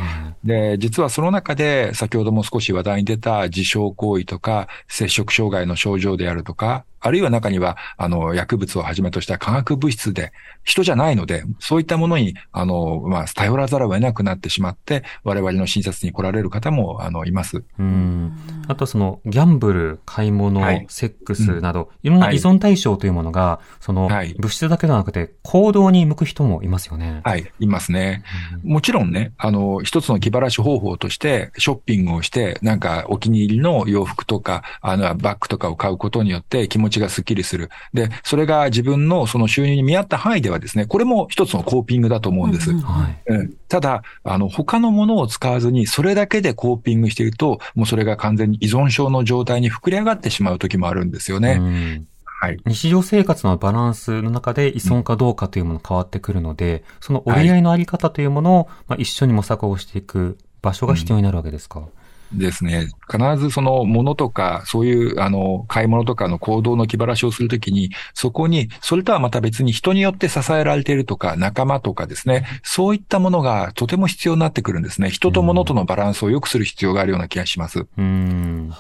[0.44, 10.32] で、実はその中で、先ほども少し話題に出た自傷行為とか、摂食障害の症状であるとか、あるいは中には、あの、薬物をはじめとした化学物質で、
[10.64, 17.64] 人じゃないので、そういったものに、あの、まあ、頼らざるを得なくなってしまって、我々の診察に来られる方も、あの、います。
[17.80, 18.34] うん。
[18.68, 27.22] あとその、ギャンブル、買い物、はいセックスなど、いろんな依存対象というものが、そのはい、物質だけではなくて、行動に向く人もいますよね。
[27.24, 28.24] はい、いますね。
[28.64, 37.70] もちろんね、あの、一つの気晴らし方法として、ショッピングをして、なんかお気に入りの洋服とか、あの、バッグとかを買うことによって気持ちがスッキリする。
[37.94, 42.72] で、それが自分のその収入に見合った範囲ではですね、これも一つのコーピングだと思うんです。
[42.80, 43.24] はい。
[43.28, 51.58] うんただ、あの、他のものを使わずに、それだけでコーピングしていると、もうそれが完全に依存症の状態に膨れ上がってしまう時もあるんですよね。
[51.60, 52.08] うん
[52.40, 52.58] はい。
[52.68, 61.82] 日常生活のバランスの中で依存かどうかというものが変わってくるので、その折り合いのあり方というものを、まあ、一緒に模索をしていく場所が必要になるわけですか？
[62.34, 62.90] ですね。
[63.10, 75.10] 必ずその物とか、そういう、あの、買い物とかの行動の気晴らしをするときに、そこに、それとはまた別に人によって支えられているとか、仲間とかですね、そういったものがとても必要になってくるんですね。
[75.10, 77.86] 人と物とのバランスを良くする必要があるような気がします。
[77.98, 78.74] うん。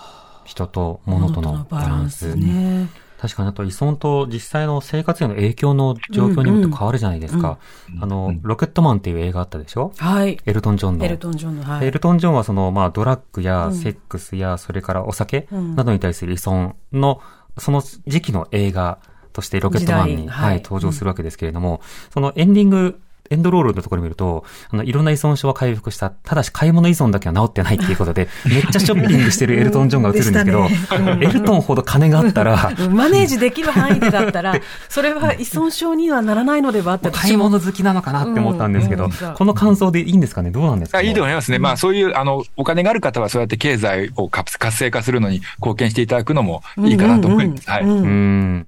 [0.43, 2.35] 人と物とのバランス。
[2.35, 2.89] ね。
[3.19, 7.57] 確かにあと依存と実際の生活への影響の状況によって変わるじゃないですか。
[7.99, 9.91] あの、ロケットマンっていう映画あったでしょ？
[9.97, 10.39] はい。
[10.45, 11.05] エルトン・ジョンの。
[11.05, 11.87] エルトン・ジョンの、はい。
[11.87, 17.21] エルトン・ジョンはその、まあ、ドラッグやセックスや、それからお酒などに対する依存の、
[17.57, 18.99] その時期の映画
[19.33, 21.81] としてロケットマンに、はい、登場するわけですけれども、
[22.13, 26.09] そのエンディング、エンドロールのところを見ると、あの、いろんな依存症は回復した。
[26.09, 34.55] ただし買い物依存だけは治ってないっていうことで、 めっちゃショッピングしてるエルトン・ジョンが映るんですけど、でしたねエルトンほど金があったら、うんマネージできる範囲でだったら、
[34.89, 40.51] それは依存症にはならないのではって買い物好きなのかなって思ったんですけど、うんこの感想でいいんですかね？
[40.51, 41.01] どうなんですか？
[41.01, 41.59] いいと思いますね。
[41.59, 47.69] まあそういう、あの、お金がある方はそうやって経済を活活性化するのに貢献していただくのもいいかなと思います。
[47.69, 47.83] はい。
[47.83, 48.67] うんうんううんん。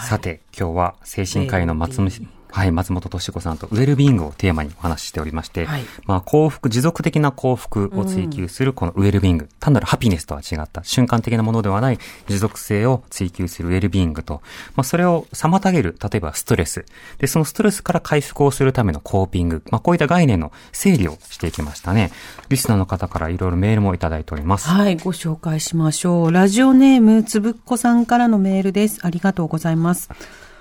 [0.00, 2.10] さて、今日は精神科医の松本、
[2.50, 14.42] はい、松本敏子さんとウェルビーイングをテーマにお話ししておりまして、はいまあ幸福、持続的な幸福を追求するこのウェルビーイング、単なるハピネスとは違った瞬間的なものではない持続性を追求するウェルビーイングと、
[14.74, 16.84] まあそれを妨げる、例えばストレス。
[17.18, 19.62] で、そのストレスから回復をするためのコーピング。
[19.70, 22.10] まあこういった概念の整理をしていきましたね。
[22.48, 24.68] リスナーの方からいろいろメールもいただいております。
[24.68, 26.32] はい、ご紹介しましょう。
[26.32, 29.00] ラジオネーム、つぶっこさんからのメールです。
[29.02, 30.10] ありがとうございます。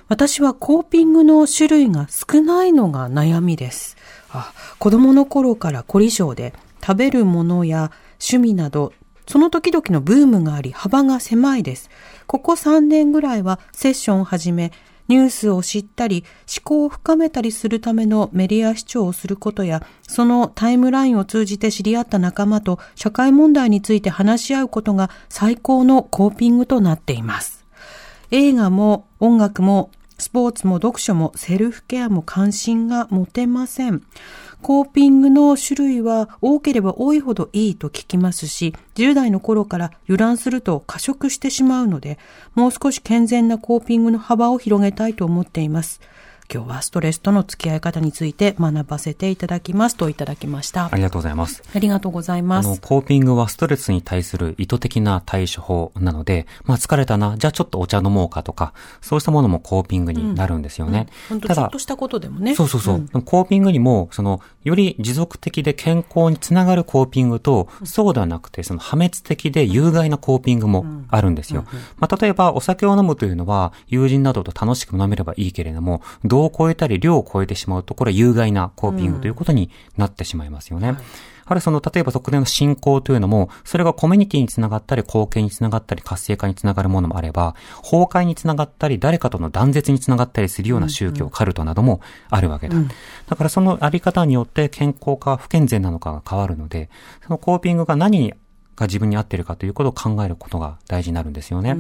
[0.08, 3.98] 私はコーピングの種類が少ないのが悩みです。
[4.30, 8.94] あ子供の頃から凝り性で食べるものや趣味など、
[9.28, 11.90] その時々のブームがあり幅が狭いです。
[12.28, 14.72] ここ3年ぐらいはセッションを始め、
[15.08, 27.66] ニュースを知ったり、思考を深めたりするためのメディア視聴をすることや、そのタイムラインを通じて知り合った仲間と社会問題について話し合うことが最高のコーピングとなっています。
[28.32, 34.04] 映画も音楽もスポーツも読書もセルフケアも関心が持てません。
[34.62, 42.20] コーピングの種類は多ければ多いほどいいと聞きますし、10代の頃から油断すると過食してしまうので、
[42.54, 46.02] もう少し健全なコーピングの幅を広げたいと思っています。
[46.54, 50.90] 今日はストレスとの付き合い方について学ばせていただきますといただきました。
[50.92, 51.64] ありがとうございます。
[51.74, 52.82] ありがとうございまあの、す。
[52.82, 61.08] コーピングはストレスに対する意図的な対処法なので、まあ疲れたな、じゃあちょっとお茶飲もうかとか、そうしたものもコーピングになるんですよね。
[61.30, 62.56] 本当ただちょっとしたことでもね。
[62.56, 62.98] そうそうそう。
[63.00, 71.66] んでもコーピングにも、その、より持続的で健康につながるコーピングと、そうではなくて、その破滅的で有害なコーピングもあるんですよ。
[71.98, 76.02] まあ、例えば、お酒を飲むというのは、友人などと楽しく飲めればいいけれども、
[76.36, 80.98] 度を超えたり量を超えてしまうと、これは有害なコーピングということになってしまいますよね。
[81.48, 92.76] あるいはその、例えば特定の信仰というのも、それがコミュニティにつながったり、貢献につながったり、活性化につながるものもあれば、崩壊につながったり、誰かとの断絶につながったりするような宗教、カルトなどもあるわけだ。
[93.28, 96.90] だからそのあり方によって健康か不健全なのかが変わるので、
[97.22, 98.34] そのコーピングが何
[98.76, 101.78] が自分に合っているかということを考えることが大事になるんですよね。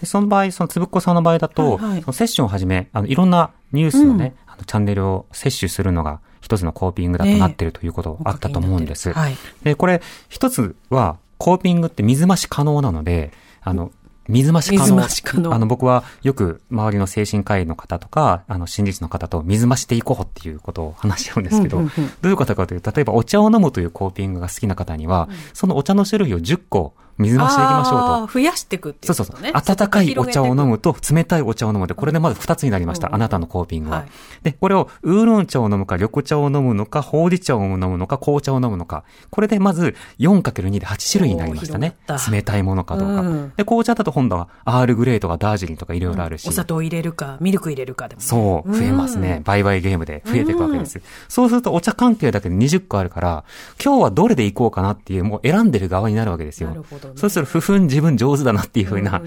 [0.00, 9.12] で、その場合、そのつぶっこさんの場合だと、はいはいそのセッションをはじめ、あの、いろんなニュースのね、あのチャンネルを摂取するのが一つのコーピングだとなっているということあったと思うんです。
[9.12, 9.36] はい。
[9.62, 13.90] で、これ、一つは、コーピングって水増し可能なので、あの、
[14.28, 14.96] 水増し可能。
[14.96, 15.54] 水増し可能。
[15.54, 22.06] あの、僕はよく周りの精神科医の方とか、あの、心理師の方と水増していこうっていうことを話し合うんですけど、うんうんうん。
[22.20, 28.32] どういうことかというと、例えばお茶を飲むというコーピングが好きな方には、そのお茶の種類を10個水増していきましょうと。
[28.32, 29.36] 増やしていくっていそううそうそう。
[29.36, 29.52] ことね。
[29.54, 30.70] 温かいお茶を飲む。
[30.70, 33.08] むと冷たいお茶を飲むで、これでまず2つになりました。
[33.08, 33.98] うんあなたのコーピングは。
[33.98, 34.08] はい
[34.42, 39.04] で、これをウーロン茶を飲むか、緑茶を飲むのか、ほうじ茶を飲むのか、紅茶を飲むのか。
[39.28, 41.96] これでまず 4×2 で8種類になりましたね
[42.30, 43.20] 冷たいものかどうか。
[43.20, 46.48] うんで、紅茶だと今度はアールグレーとかダージリンとかいろいろあるし。
[46.48, 48.26] お砂糖入れるか、ミルク入れるかでもね。
[48.26, 49.42] そう、増えますね。
[49.44, 51.02] 売買ゲームで増えていくわけです。
[51.28, 53.44] そうするとお茶関係だけで20個あるから、
[53.82, 56.70] 今日はどれでいこうかなっていう、もう選んでる側になるわけですよ。
[56.70, 59.18] なるほどねそうすると、不憤自分上手だなっていうふうな。
[59.18, 59.26] うん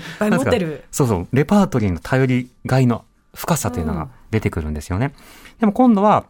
[0.92, 5.14] そうそう、レパートリーの頼りがいの深さというのが出てくるんですよね。
[5.60, 6.26] でも今度は、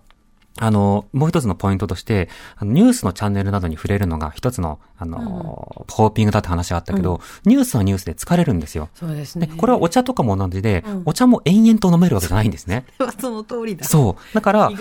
[0.59, 2.29] あの、もう一つのポイントとして、
[2.61, 8.89] ニュースのチャンネルなどに触れるのが一つの、あの、コーピングだって話があったけど、ニュースはニュースで疲れるんですよ。
[8.93, 9.47] そうですね。
[9.47, 12.85] でこれはお茶とかも同じで、うんお茶も延々と飲めるわけじゃないんですね。
[13.19, 13.83] その通りだ。
[13.83, 14.35] そう。
[14.35, 14.71] だから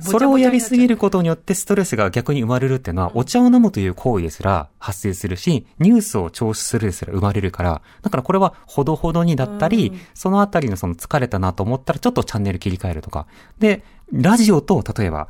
[0.00, 0.94] それをやりすぎる。
[0.94, 13.26] ることによってストレスが逆に生まれるっていうのは、お茶を飲むという行為ですら発生するし、ニュースを聴取するですら生まれるから、だからこれはほどほどにだったり、そのあたりのその疲れたなと思ったらちょっとチャンネル切り替えるとか。
[13.58, 15.28] で、ラジオと例えば、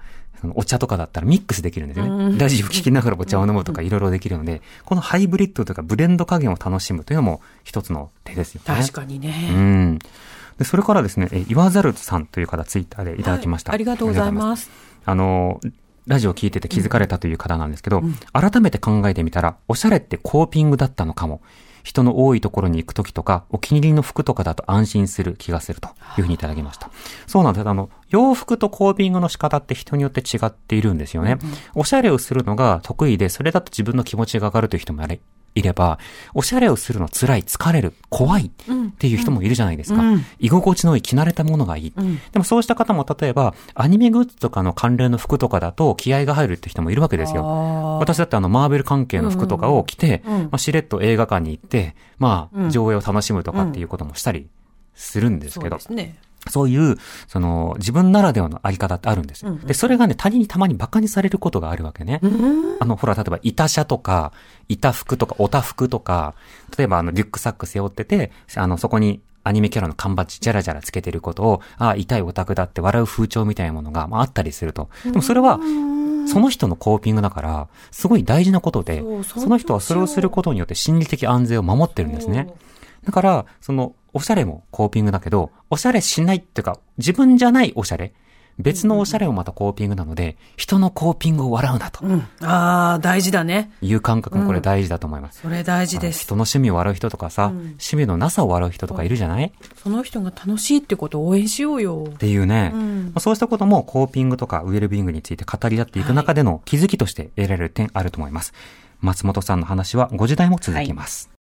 [0.54, 2.38] お茶とかだったらミックスできるんですよね。
[2.38, 8.74] ラジオ聞きながらお茶を飲むとかいろいろできるので、このハイブリッドというかブレンド加減を楽しむというのも一つの手ですよね。
[8.74, 9.30] 確かにうね。
[9.50, 9.98] ん。
[10.58, 13.72] で、それからですね、え、言わざるさんという方ツイッターでいただきました。
[13.72, 14.70] はいありがとうございます。
[15.04, 15.60] あの、
[16.06, 21.40] ラジオを聞いてて気づかれたという方なんですけど、改めて考えてみたら、おしゃれってコーピングだったのかも。
[21.84, 26.90] 人の多いところに行くときとか、お気に入りの服とかだと安心する気がするというふうにいただきました。
[27.26, 27.68] そうなんです。
[27.68, 31.38] あの、洋服とコーピングの仕方って人によって違っているんですよね。
[31.74, 35.20] おしゃれをするのが得意で、それだと自分の気持ちが上がるという人もあれ
[35.54, 35.98] いれば、
[36.34, 38.50] おしゃれをするの辛い、疲れる、怖いっ
[38.98, 40.02] ていう人もいるじゃないですか。
[40.40, 41.92] 居心地のいい、着慣れたものがいい。
[42.32, 47.42] でもそうした方も例えば、アニメグッズとかの関連の服とかだと気合が入るって人もいるわけですよ。
[48.00, 54.48] 私だってあの、マーベル関係の服とかを着て、まあ、しれっと映画館に行って、まあ、上映を楽しむとかっていうこともしたり
[54.94, 55.78] するんですけど。
[55.78, 56.16] そうね。
[56.50, 59.56] そういう、その、自分ならではのあり方ってあるんですよ。
[59.64, 62.20] で、それがね、他人にたまに馬鹿にされることがあるわけね。
[62.80, 64.32] あの、ほら、例えば、板車とか、
[64.68, 66.34] 板服とか、おた服とか、
[66.76, 74.88] 例えば、あの、リュックサック背負ってて、あの、そこに、アニメキャラの缶バッジ、ジャラジャラつけてることを、ああ、痛いオタクだって笑う風潮みたいなものが、まあ、あったりすると。
[75.04, 75.60] でもそれは、
[76.26, 82.48] その人のコーピングだから、すごい大事なことでその人はそれをすることによって心理的安全を守ってるんですね。
[83.04, 88.14] だから、その、おしゃれもコーピングだけど、おしゃれしないっていうか、自分じゃないおしゃれ、
[88.56, 92.20] 別のおしゃれもまたコーピングなので、人のコーピングを笑うなとうん。
[92.40, 93.72] ああ、大事だね。
[93.82, 95.40] いう感覚もこれ大事だと思います。
[95.40, 96.20] それ大事です。
[96.22, 99.52] 人の趣味を笑う人とかさ、趣味のなさを笑う人とかいるじゃない？
[99.82, 102.12] その人が楽しいってことを応援しようよっ。
[102.16, 108.52] ていうね、んまあそうしたこともコーピングとかウェルビーイングについて語り合っていく中での気づきとして得られる点あると思います。
[109.00, 111.33] 松本さんの話は5時台も続きます。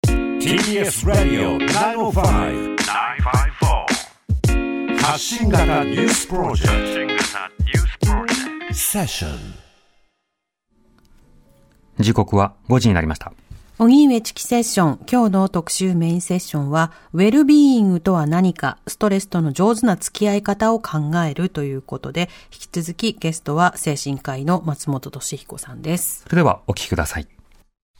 [0.43, 7.13] TBS ラディオ905 954発信型ニュースプロジェク
[8.01, 8.07] ト
[8.73, 9.37] セッション
[11.97, 13.31] 時刻は5時になりました。
[13.79, 14.99] 荻上チキセッション。
[15.09, 26.23] 今日の特集メインセッションは、ウェルビーイングとは何か、ストレスとの上手な付き合い方を考えるということで、引き続きゲストは精神科医の松本俊彦さんです。
[26.23, 27.27] それではお聞きください。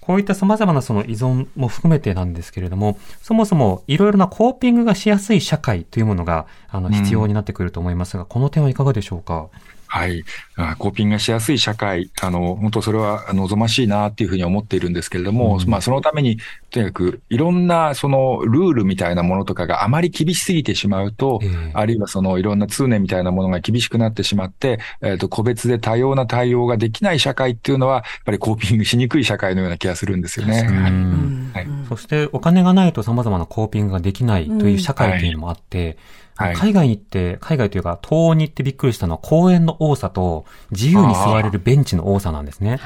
[0.06, 9.48] こういった様々なその依存も含めてなんですけれども、そもそもいろいろなコーピングがしやすい社会というものが、あの、必要になってくると思いますが、この点はいかがでしょうか？
[9.94, 10.24] はい。
[10.56, 16.40] あコーピングがしやすい社会、あの、本当それは望ましいなっていうふうに思っているんですけれども、まあそのために、
[16.72, 30.66] とにかくいろんなそのルールみたいなものとかがあまり厳しすぎてしまうと、ええあるいはそのいろんな通念みたいなものが厳しくなってしまって、えっ、と、個別で多様な対応ができない社会っていうのは、やっぱりコーピングしにくい社会のような気がするんですよね。
[30.68, 31.52] うん。
[31.54, 31.68] はい。
[31.88, 35.98] そしてお金がないと様々なコーピングができないという社会というのもあって、はい
[36.36, 42.80] 海外に行って、海外というか東欧に行ってびっくりしたのは公園の多さと自由に座れるベンチの多さなんですね。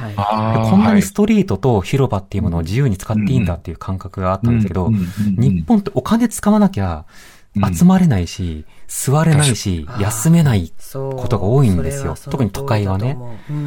[0.69, 4.89] こんなにストリートと広場っていうものを自由に使っていいんだっていう感覚があったんですけど
[5.37, 7.05] 日本ってお金使わなきゃ
[7.73, 12.15] 集まれないし、座れないし、休めないことが多いんですよ。
[12.15, 13.17] 特に都会はね。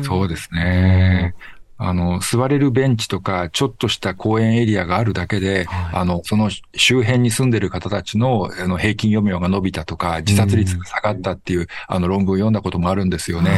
[0.05, 1.35] そうですね。
[1.83, 6.01] あの、座れるベンチとか、ちょっとした公園エリアがあるだけで、はい。
[6.01, 13.53] あの、その周辺に住んでる方たちの、あの、平均余命が伸びたとか、自殺率が下がったっていう、あの、論文を読んだこともあるんですよね。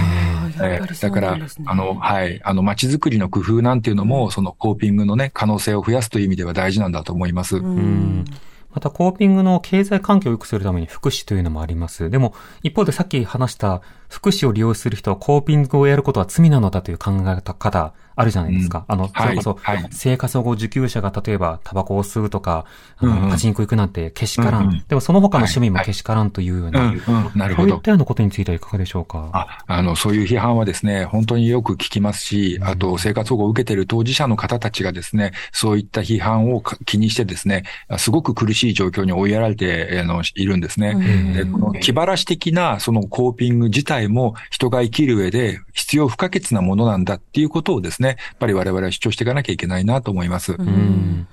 [0.61, 7.57] あやっぱりそうだからあの、はい、あの、街づくりの工夫なんていうのも、そのコーピングのね、可能性を増やすという意味では大事なんだと思います。
[7.57, 8.25] うん。
[8.73, 12.09] また、コーピングの経済環境を良くするために福祉というのもあります。
[12.09, 13.83] でも、一方でさっき話した
[14.13, 18.85] 福祉を利用する人はコーピングをやることは罪なのだという考え方あるじゃないですか。
[18.89, 19.59] あの、それこそ
[19.91, 22.67] 生活保護受給者が例えばタバコを吸うとか、
[23.01, 23.31] うんうん。
[23.31, 24.65] パチンコ行くなんてけしからん。
[24.65, 24.85] うんうん。
[24.87, 27.69] でもその他の趣味もけしからんというような、うん、うん、なるほど。
[27.69, 27.83] こういっ。
[27.83, 29.31] たようなことについてはいかがでしょうか？
[29.33, 37.65] あ、あの、そういう批判はですね、本当によく聞きますし、あと、生活保護を受けている当事者の方たちがですね、そういった批判をか気にしてですね、
[37.97, 41.35] すごく苦しい状況に追いやられて、あの、いるんですね。
[41.35, 50.53] でこの気晴らし的なそのコーピング自体も人が生きる上で必要不可欠なものなんだっていうことをですね、やっぱり我々は主張していかなきゃいけないなと思います。
[50.53, 51.27] うん。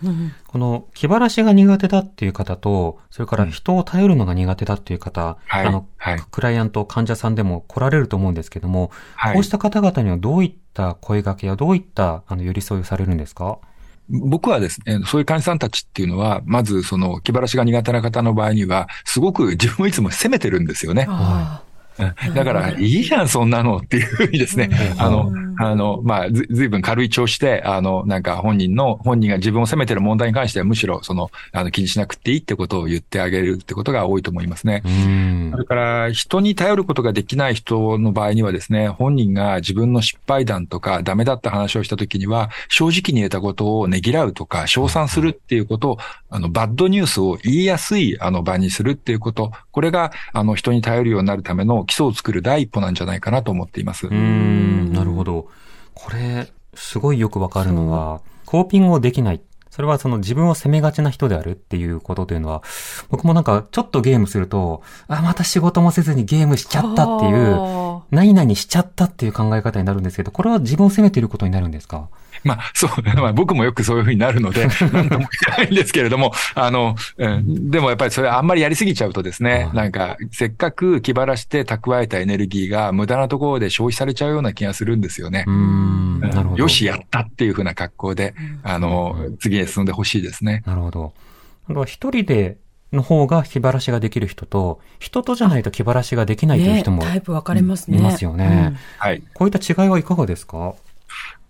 [0.47, 5.65] この気晴らしが苦手だっていう方と、それから人を頼るのが苦手だっていう方、はい。
[5.65, 6.19] あの、はい。
[6.31, 9.33] クライアント、患者さんでも来られると思うんですけども、はい。
[9.33, 13.59] こうした方々にはどういった声掛けやどういったあの寄り添いをされるんですか？
[14.11, 21.07] 僕はですね、そういう患者さんたちっていうのは、まずその気晴らしが苦手な方の場合には、すごく自分をいつも責めてるんですよね。
[22.33, 25.31] だから、いいじゃん、そんなのっていうふうにですね、あの、
[25.61, 34.81] あの、まあ、ず、ずいぶん軽い調子で、あの、なんか本人の、本人が自分を責めてる問題に関してはむしろ、その、あの、気にしなくていいってことを言ってあげるってことが多いと思いますね。
[34.85, 45.97] うんそれから、人に頼ることができない人の場合にはですね、本人が自分の失敗談とかダメだった話をしたときには、正直に言えたことをねぎらうとか、称賛するっていうことを、
[46.29, 54.07] あの、バッドニュースを言いやすい、あの、場にするっていうこと、これが、あの、人に頼るようになるための基礎を作る第一歩なんじゃないかなと思っています。
[54.07, 55.48] うーん、なるほど。
[56.03, 59.41] これ、すごいよくわかるのは、コーピングをできない。
[59.69, 62.63] それはその自分を責めがちな人であるっていうことというのは、
[63.09, 72.09] 僕もなんかちょっとゲームすると、あ、また仕事もせずにゲームしちゃったっていう、あ何々しちゃったっていう考え方になるんですけど、これは自分を責めていることになるんですか？
[72.45, 75.27] まあ、そう、まあ僕もよくそういうふうになるので、 なんとも言
[75.57, 85.53] えないんですけれども、あの、うん、でもやっぱりそれあんまりやりすぎちゃうとですねは、いなんか、せっかく気晴らして蓄えたエネルギーが無駄なところで消費されちゃうような気がするんですよねうー。
[85.53, 86.57] ん、なるほど。
[86.63, 88.33] よし、やったっていうふうな格好で、
[88.63, 90.63] あの、次へ進んでほしいですね。
[90.65, 91.13] なるほど。
[91.85, 92.57] 一人で
[92.91, 97.99] の方が気晴らしができる人と、人とじゃないと気晴らしができないというね人もタイプ分かれますね。
[97.99, 98.75] いますよね。
[98.97, 99.21] はい。
[99.35, 100.73] こういった違いはいかがですか？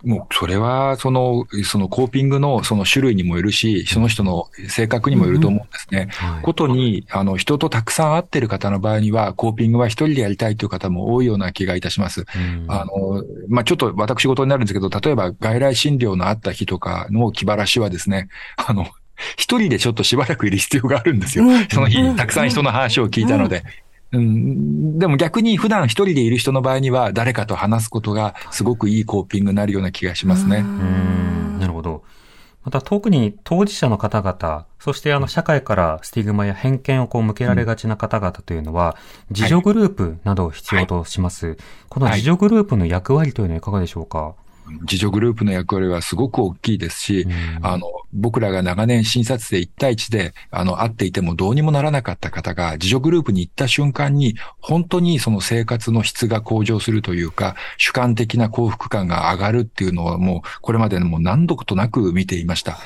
[0.04, 6.08] もう、それは、その、そのコーピングのその種類にもよるし、その人の性格にもよると思うんですね。
[6.10, 12.24] はいことに、あの、人とたくさん会ってる方の場合には、コーピングは一人でやりたいという方も多いような気がいたします。
[12.34, 18.86] うんあの、まあ、ちょっと私事になるんですけど、例えば外来診療のあった日とかの気晴らしはですね、あの、
[19.36, 21.44] 一人でちょっとしばらくいる必要があるんですよ。
[21.44, 23.64] うんその日うん、たくさん人の話を聞いたので。
[24.12, 30.58] うん、でも逆に普段一人でいる人の場合には、誰かと話すことがすごくいいコーピングになるような気がしますね。
[30.58, 30.62] うー。
[30.64, 31.58] ん。
[31.60, 32.02] なるほど。
[32.64, 38.96] また特に当事者の方々、そしてあの社会からスティグマや偏見をこう向けられがちな方々というのは、
[39.30, 41.56] 自助グループなどを必要とします。
[41.88, 44.34] この自助グループの役割というのはいかがでしょうか、
[44.82, 47.26] 自助グループの役割はすごく大きいですし、
[47.62, 62.78] あの、僕らが長年診察で1対1で、あの、会っていてもどうにもならなかった方が、自助グループに行った瞬間に、本当にその生活の質が向上するというか、主観的な幸福感が上がるっていうのはもう、これまでもう何度となく見ていました。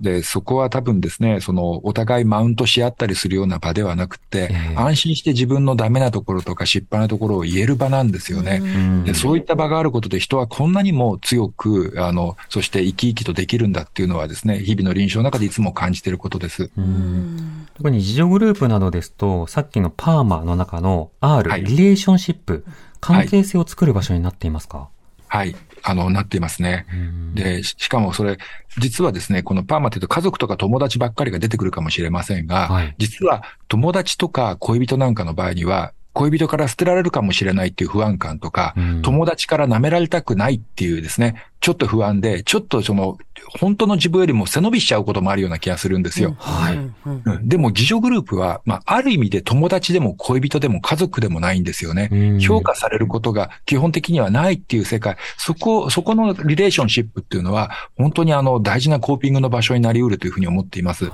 [0.00, 4.76] で、そこは多分ですね、その、お互いマウントし合ったりするような場ではなくて、ええ。
[4.76, 8.60] 安心して自分のダメなところとか失敗なところを言える場なんですよね。
[8.62, 9.04] うん。
[9.04, 16.70] で、そういった場があることで人はこんなにも強く、あの、そして生き生きとできるんだっていうのはですね、日々の臨床の中でいつも感じていることです。
[16.76, 17.68] うん。
[17.74, 21.64] 特に自助グループなどですと、さっきのパーマの中の R、はい。
[21.64, 22.64] リレーションシップ、
[23.00, 24.88] 関係性を作る場所になっていますか、
[25.28, 25.54] はい。
[25.82, 26.86] あの、なっていますね。
[26.92, 27.34] うん。
[27.34, 28.38] で、ししかもそれ、
[28.78, 32.94] 実はですね、このパーマというと家族とか友達ばっかりが出てくるかもしれませんが、はい。
[32.98, 39.02] 実は友達とか恋人なんかの場合には、恋人から捨てられるかもしれないっていう不安感とか、うん。
[39.02, 43.18] 友達から舐められたくないっていうですね、ちょっと不安で、ちょっとその、
[43.60, 46.34] 本当の自分よりも背伸びしちゃうこともあるような気がするんですよ。
[46.38, 52.08] はいうんうんうんでも自助グループは、まあ、ある意味で友達でも恋人でも家族でもないんですよね。
[52.12, 61.10] うん評価されることが基本的にはないっていう世界、そこ、そこのリレーションシップっていうのは、本当にあの、大事なコーピングの場所になり得るというふうに思っています。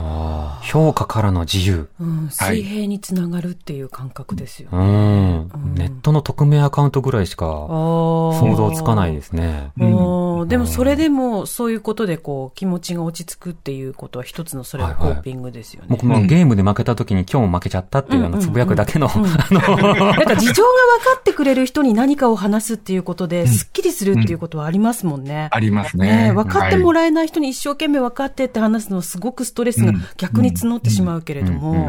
[0.62, 1.88] 評価からの自由。
[2.00, 5.38] うん水平につながるっていう感覚ですようね。
[5.38, 5.74] ん。
[5.74, 9.70] ネットの匿名アカウントぐらいしか想想像つかないですね。
[9.78, 15.88] うんでもそれでもそういうことでこう気持ちが落ち着くっていうことは一つのそれがコーピングですよね。
[15.90, 25.48] 僕もゲームで負けた時に今日も負けちゃったっていうあのつぶやくだけの、あの、なんか事情が分かってくれる人に何かを話すっていうことで、すっきりするっていうことはありますもんね。
[25.50, 26.28] ありますね。
[26.28, 31.58] ね分かってもららえない人に一生懸命分かってって話すのすごくストレスが逆に募ってしまうけれどうん。
[31.58, 31.88] も。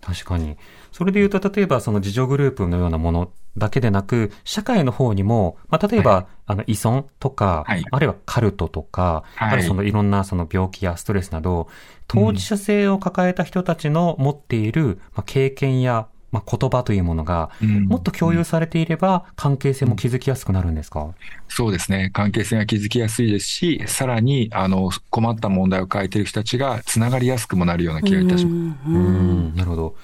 [0.00, 0.56] 確かに。
[0.92, 7.84] それで言うと、例えばその自助グループのようなものだけでなく、社会の方にも、まあ、例えば、はあの、依存とか、はい。
[7.90, 9.52] あるいはカルトとか、はい。
[9.52, 11.68] あるいはそのいろんなその病気やストレスなど、
[12.08, 17.50] 当事者性を抱えた人たちの持っている、まあ、経験や、まあ、言葉というものが、
[17.88, 21.14] もっと共有されていれば、関係性も築きやすくなるんですか、
[21.48, 22.10] そうですね。
[22.12, 28.56] 関係性が築きやすいですし、さらに、あの、困った問題を抱えている人たちが繋がりやすくもなるような気がいたします。
[28.94, 29.96] うーん、なるほど。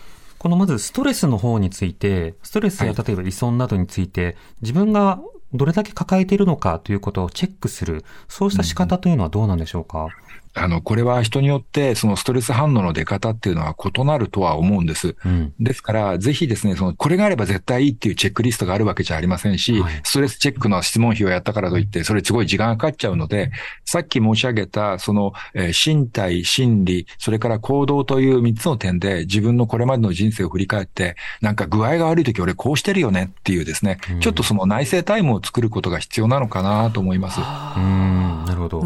[0.43, 3.05] このまずストレスの方について、ストレスやはい。
[3.07, 5.21] 例えば依存などについて、自分が
[5.55, 10.09] どれだけ抱えているのかということをチェックする、そうした仕方というのはどうなんでしょうか、
[10.55, 15.17] あの、これは人によって、そのストレス反応の出方っていうのは異なるとは思うんです。
[15.25, 15.55] うん。
[15.59, 23.51] ですから、ぜひですね、その、これがあれば絶対いいっていうチェックリストがあるわけじゃありませんし、はいストレスチェックの質問票をやったからといって、それすごい時間がかかっちゃうので、
[23.85, 37.41] さっき申し上げた、その、えー身体、心理、それから行動という3つの点で、自分のこれまでの人生を振り返って、なんか具合が悪い時俺こうしてるよねっていうですね、ちょっとその内省タイムを作ることが必要なのかなと思います。
[37.41, 38.85] うーん、なるほど。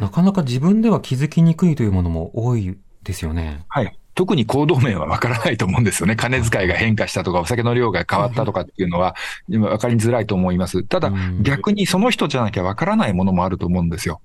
[0.00, 3.64] なかなか自分では気づきにくいというものも多いですよね。
[3.68, 3.96] はい。
[4.14, 6.16] 特に行動面はわからないと思うんですよね。
[6.16, 9.14] 金遣いが変化したとか、お酒の量が変わったとかっていうのは、
[9.48, 10.82] 今わかりづらいと思います。
[10.82, 14.20] ただうん、逆にその人じゃなきゃわからないものもあると思うんですよ。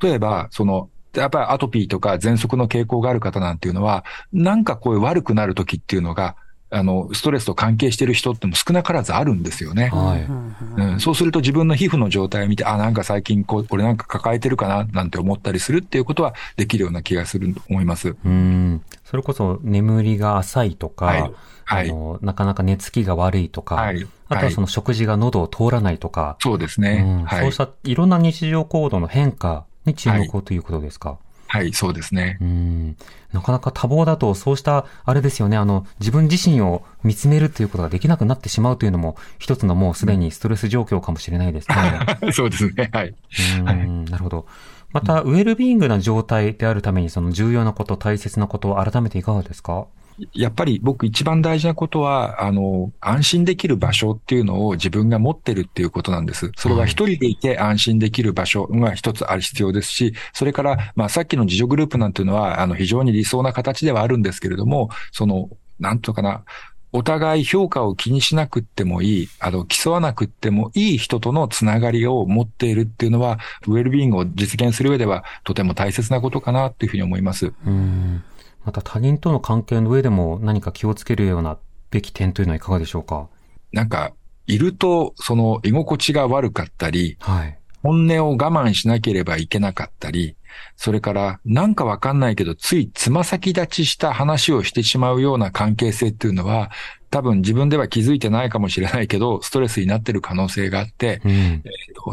[0.00, 6.36] 例えば、その、やっぱりアトピーとか喘息の傾向がある方なんていうのは、なんかこういう悪くなる時っていうのが、
[6.76, 9.88] あの、ストレスと関係してる人っても少なからずあるんですよね。
[9.92, 10.22] はい。
[10.22, 18.10] うん、そうすると自分の皮膚の状態を見て、あ、なんか最近こう、俺なんか抱えてるかななんて思ったりするっていうことはできるような気がすると思います。
[18.10, 18.82] うーん。
[19.04, 21.20] それこそ眠りが浅いとか、はい
[21.64, 27.00] はいあの、なかなか寝つきが悪いとか、はいあとはその食事が喉を通らないとか、そうですうね。
[27.00, 27.56] んはいそうし。
[27.56, 31.18] たいろんな日常行動の変化に注目をということですか？
[31.56, 32.44] はい、そうですねう。
[32.44, 32.96] ん。
[33.32, 41.76] なかなか多忙だと、そうした、あれですよね、あの、自分自身を見つめるということができなくなってしまうというのも、一つのもうすでにストレス状況かもしれないですね。
[42.32, 42.90] そうですね。
[42.92, 43.14] はい。
[43.60, 44.46] うん、なるほど。
[44.92, 49.86] また、ウェルビーイングな状態であるために、その重要なこと、大切なことを改めていかがですか？
[50.32, 56.50] やっぱり僕一番大事なことは、あの、安心できる場所っていうのを自分が持ってるっていうことなんです。
[56.56, 66.44] それは一人でいて安心できる場所が一つある必要ですし、それから、まあさっきの自助グループなんていうのは、あの、非常に理想な形ではあるんですけれども、その、なんとかな、
[66.92, 77.52] お互い評価を気にしなくってもいい、あの、競わなくってもいい人とのつながりを持っているっていうのは、ウェルビーングを実現する上では、とても大切なことかなっていうふうに思います。
[77.66, 78.22] うん。
[78.66, 81.56] また他人との関係の上でも何か気をつけるような
[81.90, 83.28] べき点というのはいかがでしょうか？
[83.72, 84.12] なんか、
[84.46, 87.58] いると、その居心地が悪かったり、はい。
[87.82, 90.36] 本音を我慢しなければいけなかったり、
[90.76, 96.70] それから、なんかわかんないけど、ついつま先立ちした話をしてしまうような関係性っていうのは、
[97.16, 101.62] 多分自分では気づいてないかもしれないけど、ストレスになってる可能性があって、うん。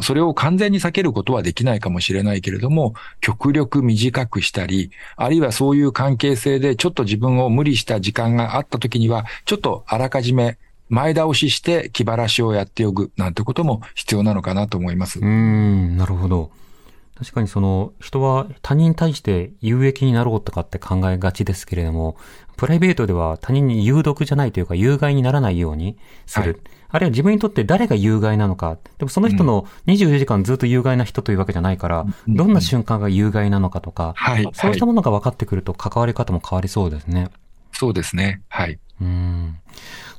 [0.02, 15.20] それを完全に避けることはできないかもしれないけれども、極力短くしたり、あるいはそういう関係性でちょっと自分を無理した時間があった時には、ちょっとあらかじめ前倒しして気晴らしをやっておくなんてことも必要なのかなと思います。
[15.20, 16.50] うーん、なるほど。
[17.16, 22.18] 確かにその、人は他人に対して有益になろうとかって考えがちですけれども、
[22.58, 26.54] プライベートでは他人に有毒じゃないというか有害にならないようにする。
[26.54, 26.62] はい
[26.94, 28.78] あるいは自分にとって誰が有害なのか。
[29.00, 34.44] でもその人の24時間ずっと有害な人というわけじゃないから、うんどんな瞬間が有害なのかとか、はい。
[34.44, 37.30] そうしたはいものが分かってくると関わり方も変わりそうですね。
[37.72, 38.44] そうですね。
[38.48, 38.78] はい。
[39.04, 39.58] うん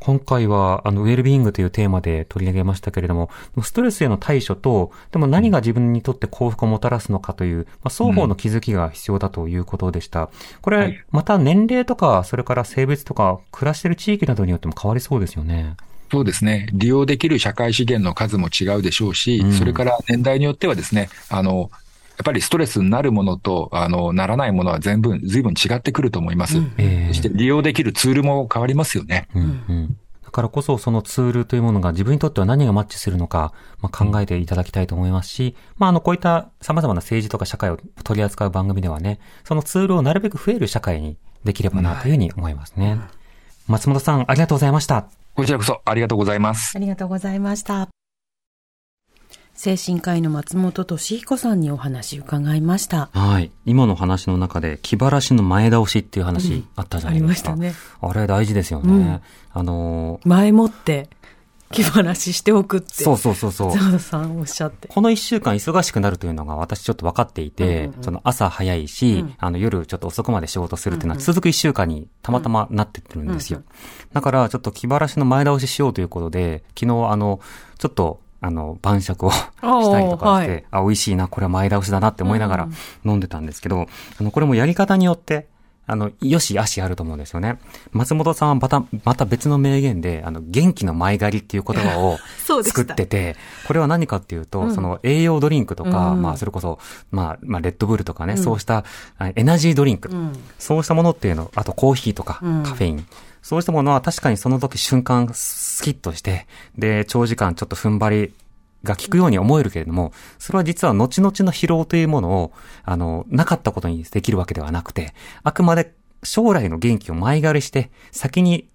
[0.04, 3.30] 今回は、あの、ウェルビーイングというテーマで取り上げましたけれども、
[3.62, 10.28] ストレスへの対処と、でも何が自分にとって幸福をもたらすのかという、まあ、双方の気づきが必要だということでした。
[10.60, 15.74] これ、はいまた年齢とか、それから性別とか、暮らしている地域などによっても変わりそうですよね。
[16.10, 16.68] そうですね。
[16.74, 21.70] 利用できる社会資源の数も違うでしょうし、うんそれから年代によってはですね、あの、
[22.16, 26.58] やっぱりストレスになるものと、あの、ならないものは全部、随分違ってくると思います。
[26.78, 29.28] ええそして利用できるツールも変わりますよね。
[29.34, 42.98] うんうんだからこそそのツールというものが自分にとっては何がマッチするのか、まあ、考えていただきたいと思いますし、まあ、あの、こういった様々な政治とか社会を取り扱う番組ではね、そのツールをなるべく増える社会にできればなというふうに思いますね。
[43.68, 45.06] 松本さん、ありがとうございました。
[45.34, 46.80] こちらこそありがとうございますあ。
[46.80, 47.93] りがとうございました。
[49.64, 53.08] 精神科医の松本俊彦さんにお話伺いました。
[53.14, 53.50] はい。
[53.64, 57.52] 今の話の中で、気晴らしの前倒しっていう話あったじゃあないですか。
[57.52, 57.86] りましたね。
[58.02, 58.92] あれ大事ですよね。
[58.92, 59.20] うん
[59.54, 61.08] あのー前もって
[61.70, 63.04] 気晴らししておくって。
[63.04, 63.98] そうそうそうそう。
[63.98, 64.88] さんおっしゃって。
[64.88, 73.62] この一週間忙しくなるというのが私ちょっと分かっていて、うんうんうんその朝早いし、うんあの夜ちょっと遅くまで仕事するっていうのはうんうん続く一週間にたまたまなってってるんですよ。
[74.12, 77.40] だからちょっと気晴らしの前倒ししようということで、昨日あの、
[77.78, 80.64] ちょっとあの、晩酌をしたりとかして、はい。
[80.70, 83.86] あ、美味しいな、これは前倒しだなって思いながらうん飲んでたんですけど、
[84.20, 85.46] あの、これもやり方によって、
[85.86, 87.58] あの、よし、あしあると思うんですよね。
[87.92, 92.18] 松本さんはまた、また別の名言で、あの、元気の前借りっていう言葉を
[92.62, 93.36] 作ってて、
[93.66, 94.74] これは何かっていうと、うん。
[94.74, 96.22] その栄養ドリンクとか、うん。
[96.22, 96.78] まあそれこそ、
[97.10, 98.42] まあ、まあレッドブルとかね、うん。
[98.42, 98.84] そうした
[99.18, 100.32] あエナジードリンク、うん。
[100.58, 102.62] そうしたものっていうの、あとコーヒーとか、うん。
[102.62, 103.06] カフェイン。
[103.44, 106.46] そうしたものは確かにその時瞬間スキッとして、
[106.78, 108.34] で、長時間ちょっと踏ん張り
[108.84, 112.52] が効くように思えるけれども、それは実は後々の疲労というものを、
[112.84, 115.92] あの、なかったことにできるわけではなくて、あくまで
[116.22, 118.70] 将来の元気を前借りして、先に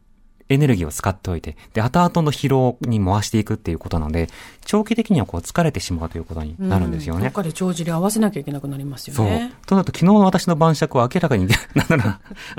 [0.50, 4.30] エネルギーを使っておいて、で、後々の疲労に回していくっていうことなので、
[4.66, 7.22] 長期的にはこう疲れてしまうということになるんですよね。
[7.22, 9.54] どっかで帳尻合わせなきゃいけなくなりますよそうね。。
[9.68, 12.16] となると、昨日の私の晩酌は明らかに、 なんだろう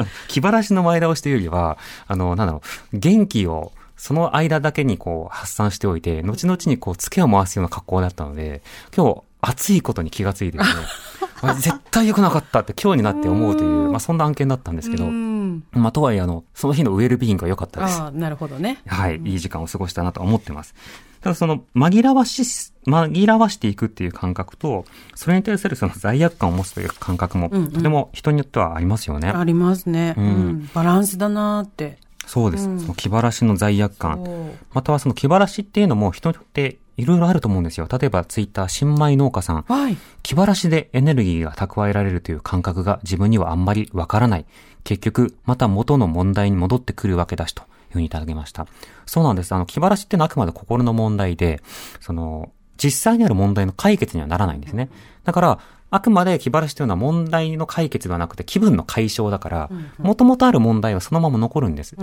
[0.28, 2.62] 気晴らしの前倒しというよりは、あの、なんだろ
[2.92, 8.62] う、元気を、その間だけにこう発散しておいて、後々にこう、付けを回すような格好だったので、
[8.96, 10.82] 今日、暑いことに気がついてですね、
[11.42, 15.29] あ絶対良くなかったって今日になって思うという、まあそんな案件だったんですけど、うん。
[15.72, 18.00] まあとはいえ、あの、その日のウェルビーイングが良かったです。
[18.00, 18.78] ああ、なるほどね。
[18.86, 20.74] はい、いい時間を過ごしたなと思ってます。
[21.20, 22.42] ただその、紛らわし、
[22.86, 24.84] 紛らわしていくっていう感覚と、
[25.14, 29.28] それに対するその罪悪感を持つという感覚も、うんうんとても人によってはありますよね。
[29.28, 30.14] ありますね。
[30.16, 30.70] ううんん。
[30.74, 31.98] バランスだなーって。
[32.26, 32.68] そうです。
[32.68, 34.24] うんその気晴らしの罪悪感。
[34.72, 37.88] またはその気晴らしっていうのも人によっていろいろあると思うんですよ。
[37.90, 39.64] 例えばツイッター新米農家さん。
[39.66, 39.96] はい。
[40.22, 44.46] 気晴らしでエネルギーが蓄えられるという感覚が自分にはあんまりわからない。
[44.84, 48.66] 結局、また元の問題に戻ってくるわけだしというふうにいただきました。
[49.06, 49.52] そうなんです。
[49.54, 51.62] あの、気晴らしってのはあくまで心の問題で、
[52.00, 52.52] その、
[52.82, 54.88] 実際にある問題の解決にはならないんですね。
[55.24, 55.58] だから、
[55.90, 61.96] あくまで気晴らしというのは問題の解決ではなくて気分の解消だから、もともとある問題はそのまま残るんです。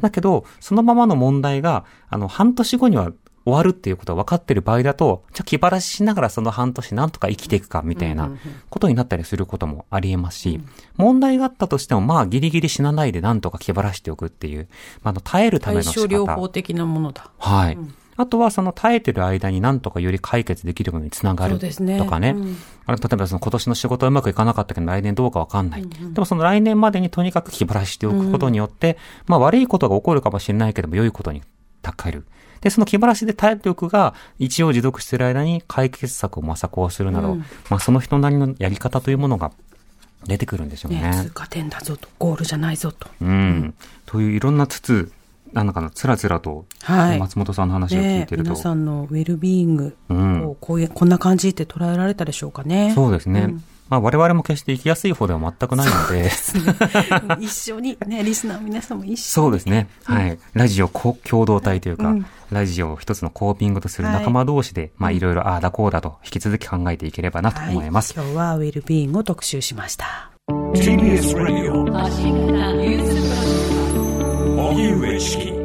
[0.00, 3.12] だけど、そのままの問題が、あの、半年後には
[3.46, 8.30] 終わるっていうことが分かってる場合だと、じゃあ気晴らししながらその半年なんとか生きていくか、みたいな
[8.68, 10.60] ことになったりすることもあり得ますし、
[10.96, 14.68] 問題があったとしても、まあ、ギリギリ死なないでなんとか気晴らしておくっていう、
[15.02, 16.24] まあ、あの、耐えるため対症の仕方。
[16.24, 17.30] 療法的なものだ。
[17.38, 17.78] はい。
[18.18, 22.30] あとはその耐えてる間になんとかより解決できるものにつながるとかね。
[22.30, 25.82] うん例えばその今年の仕事はうまくいかなかったけど来年どうかわかんない。
[25.88, 31.42] でもその来年までにとにかく気晴らししておくことによって、まあ悪いことが起こるかもしれないけども良いことに
[31.82, 32.26] 高える。
[32.60, 39.52] で、その気晴らしで耐えておくが、一応持続している間に解決策を模索をするなど、うんまあその人なりのやり方というものが
[40.26, 41.02] 出てくるんでしょうね。
[41.02, 43.08] ね、通過点だぞと、ゴールじゃないぞと。
[43.20, 43.74] うん。
[44.06, 45.12] といういろんなつつ、
[45.52, 52.92] なんかのつらつらと、はい松本さんの話を聞ねいてると、皆さんのウェルビーイングうんをこういう、こんな感じって捉えられたでしょうかね。
[52.94, 53.40] そうですね。
[53.40, 56.30] うんまあ我々も決して生きやすい方では全くないので、
[57.40, 59.16] 一緒に、ね、リスナーの皆さんも一緒に。
[59.16, 59.88] そうですね。
[60.04, 60.38] はい。
[60.54, 62.26] ラジオこ共同体というか、うん。
[62.50, 68.18] ラジオを一つのコーピングとする仲間同士で、まあいろいろああだこうだと引き続き考えていければなと思います。
[68.18, 70.30] はい、今日はウェルビーイングを特集しました。
[70.48, 71.82] TBS ラジオ
[74.70, 75.55] 荻上チキ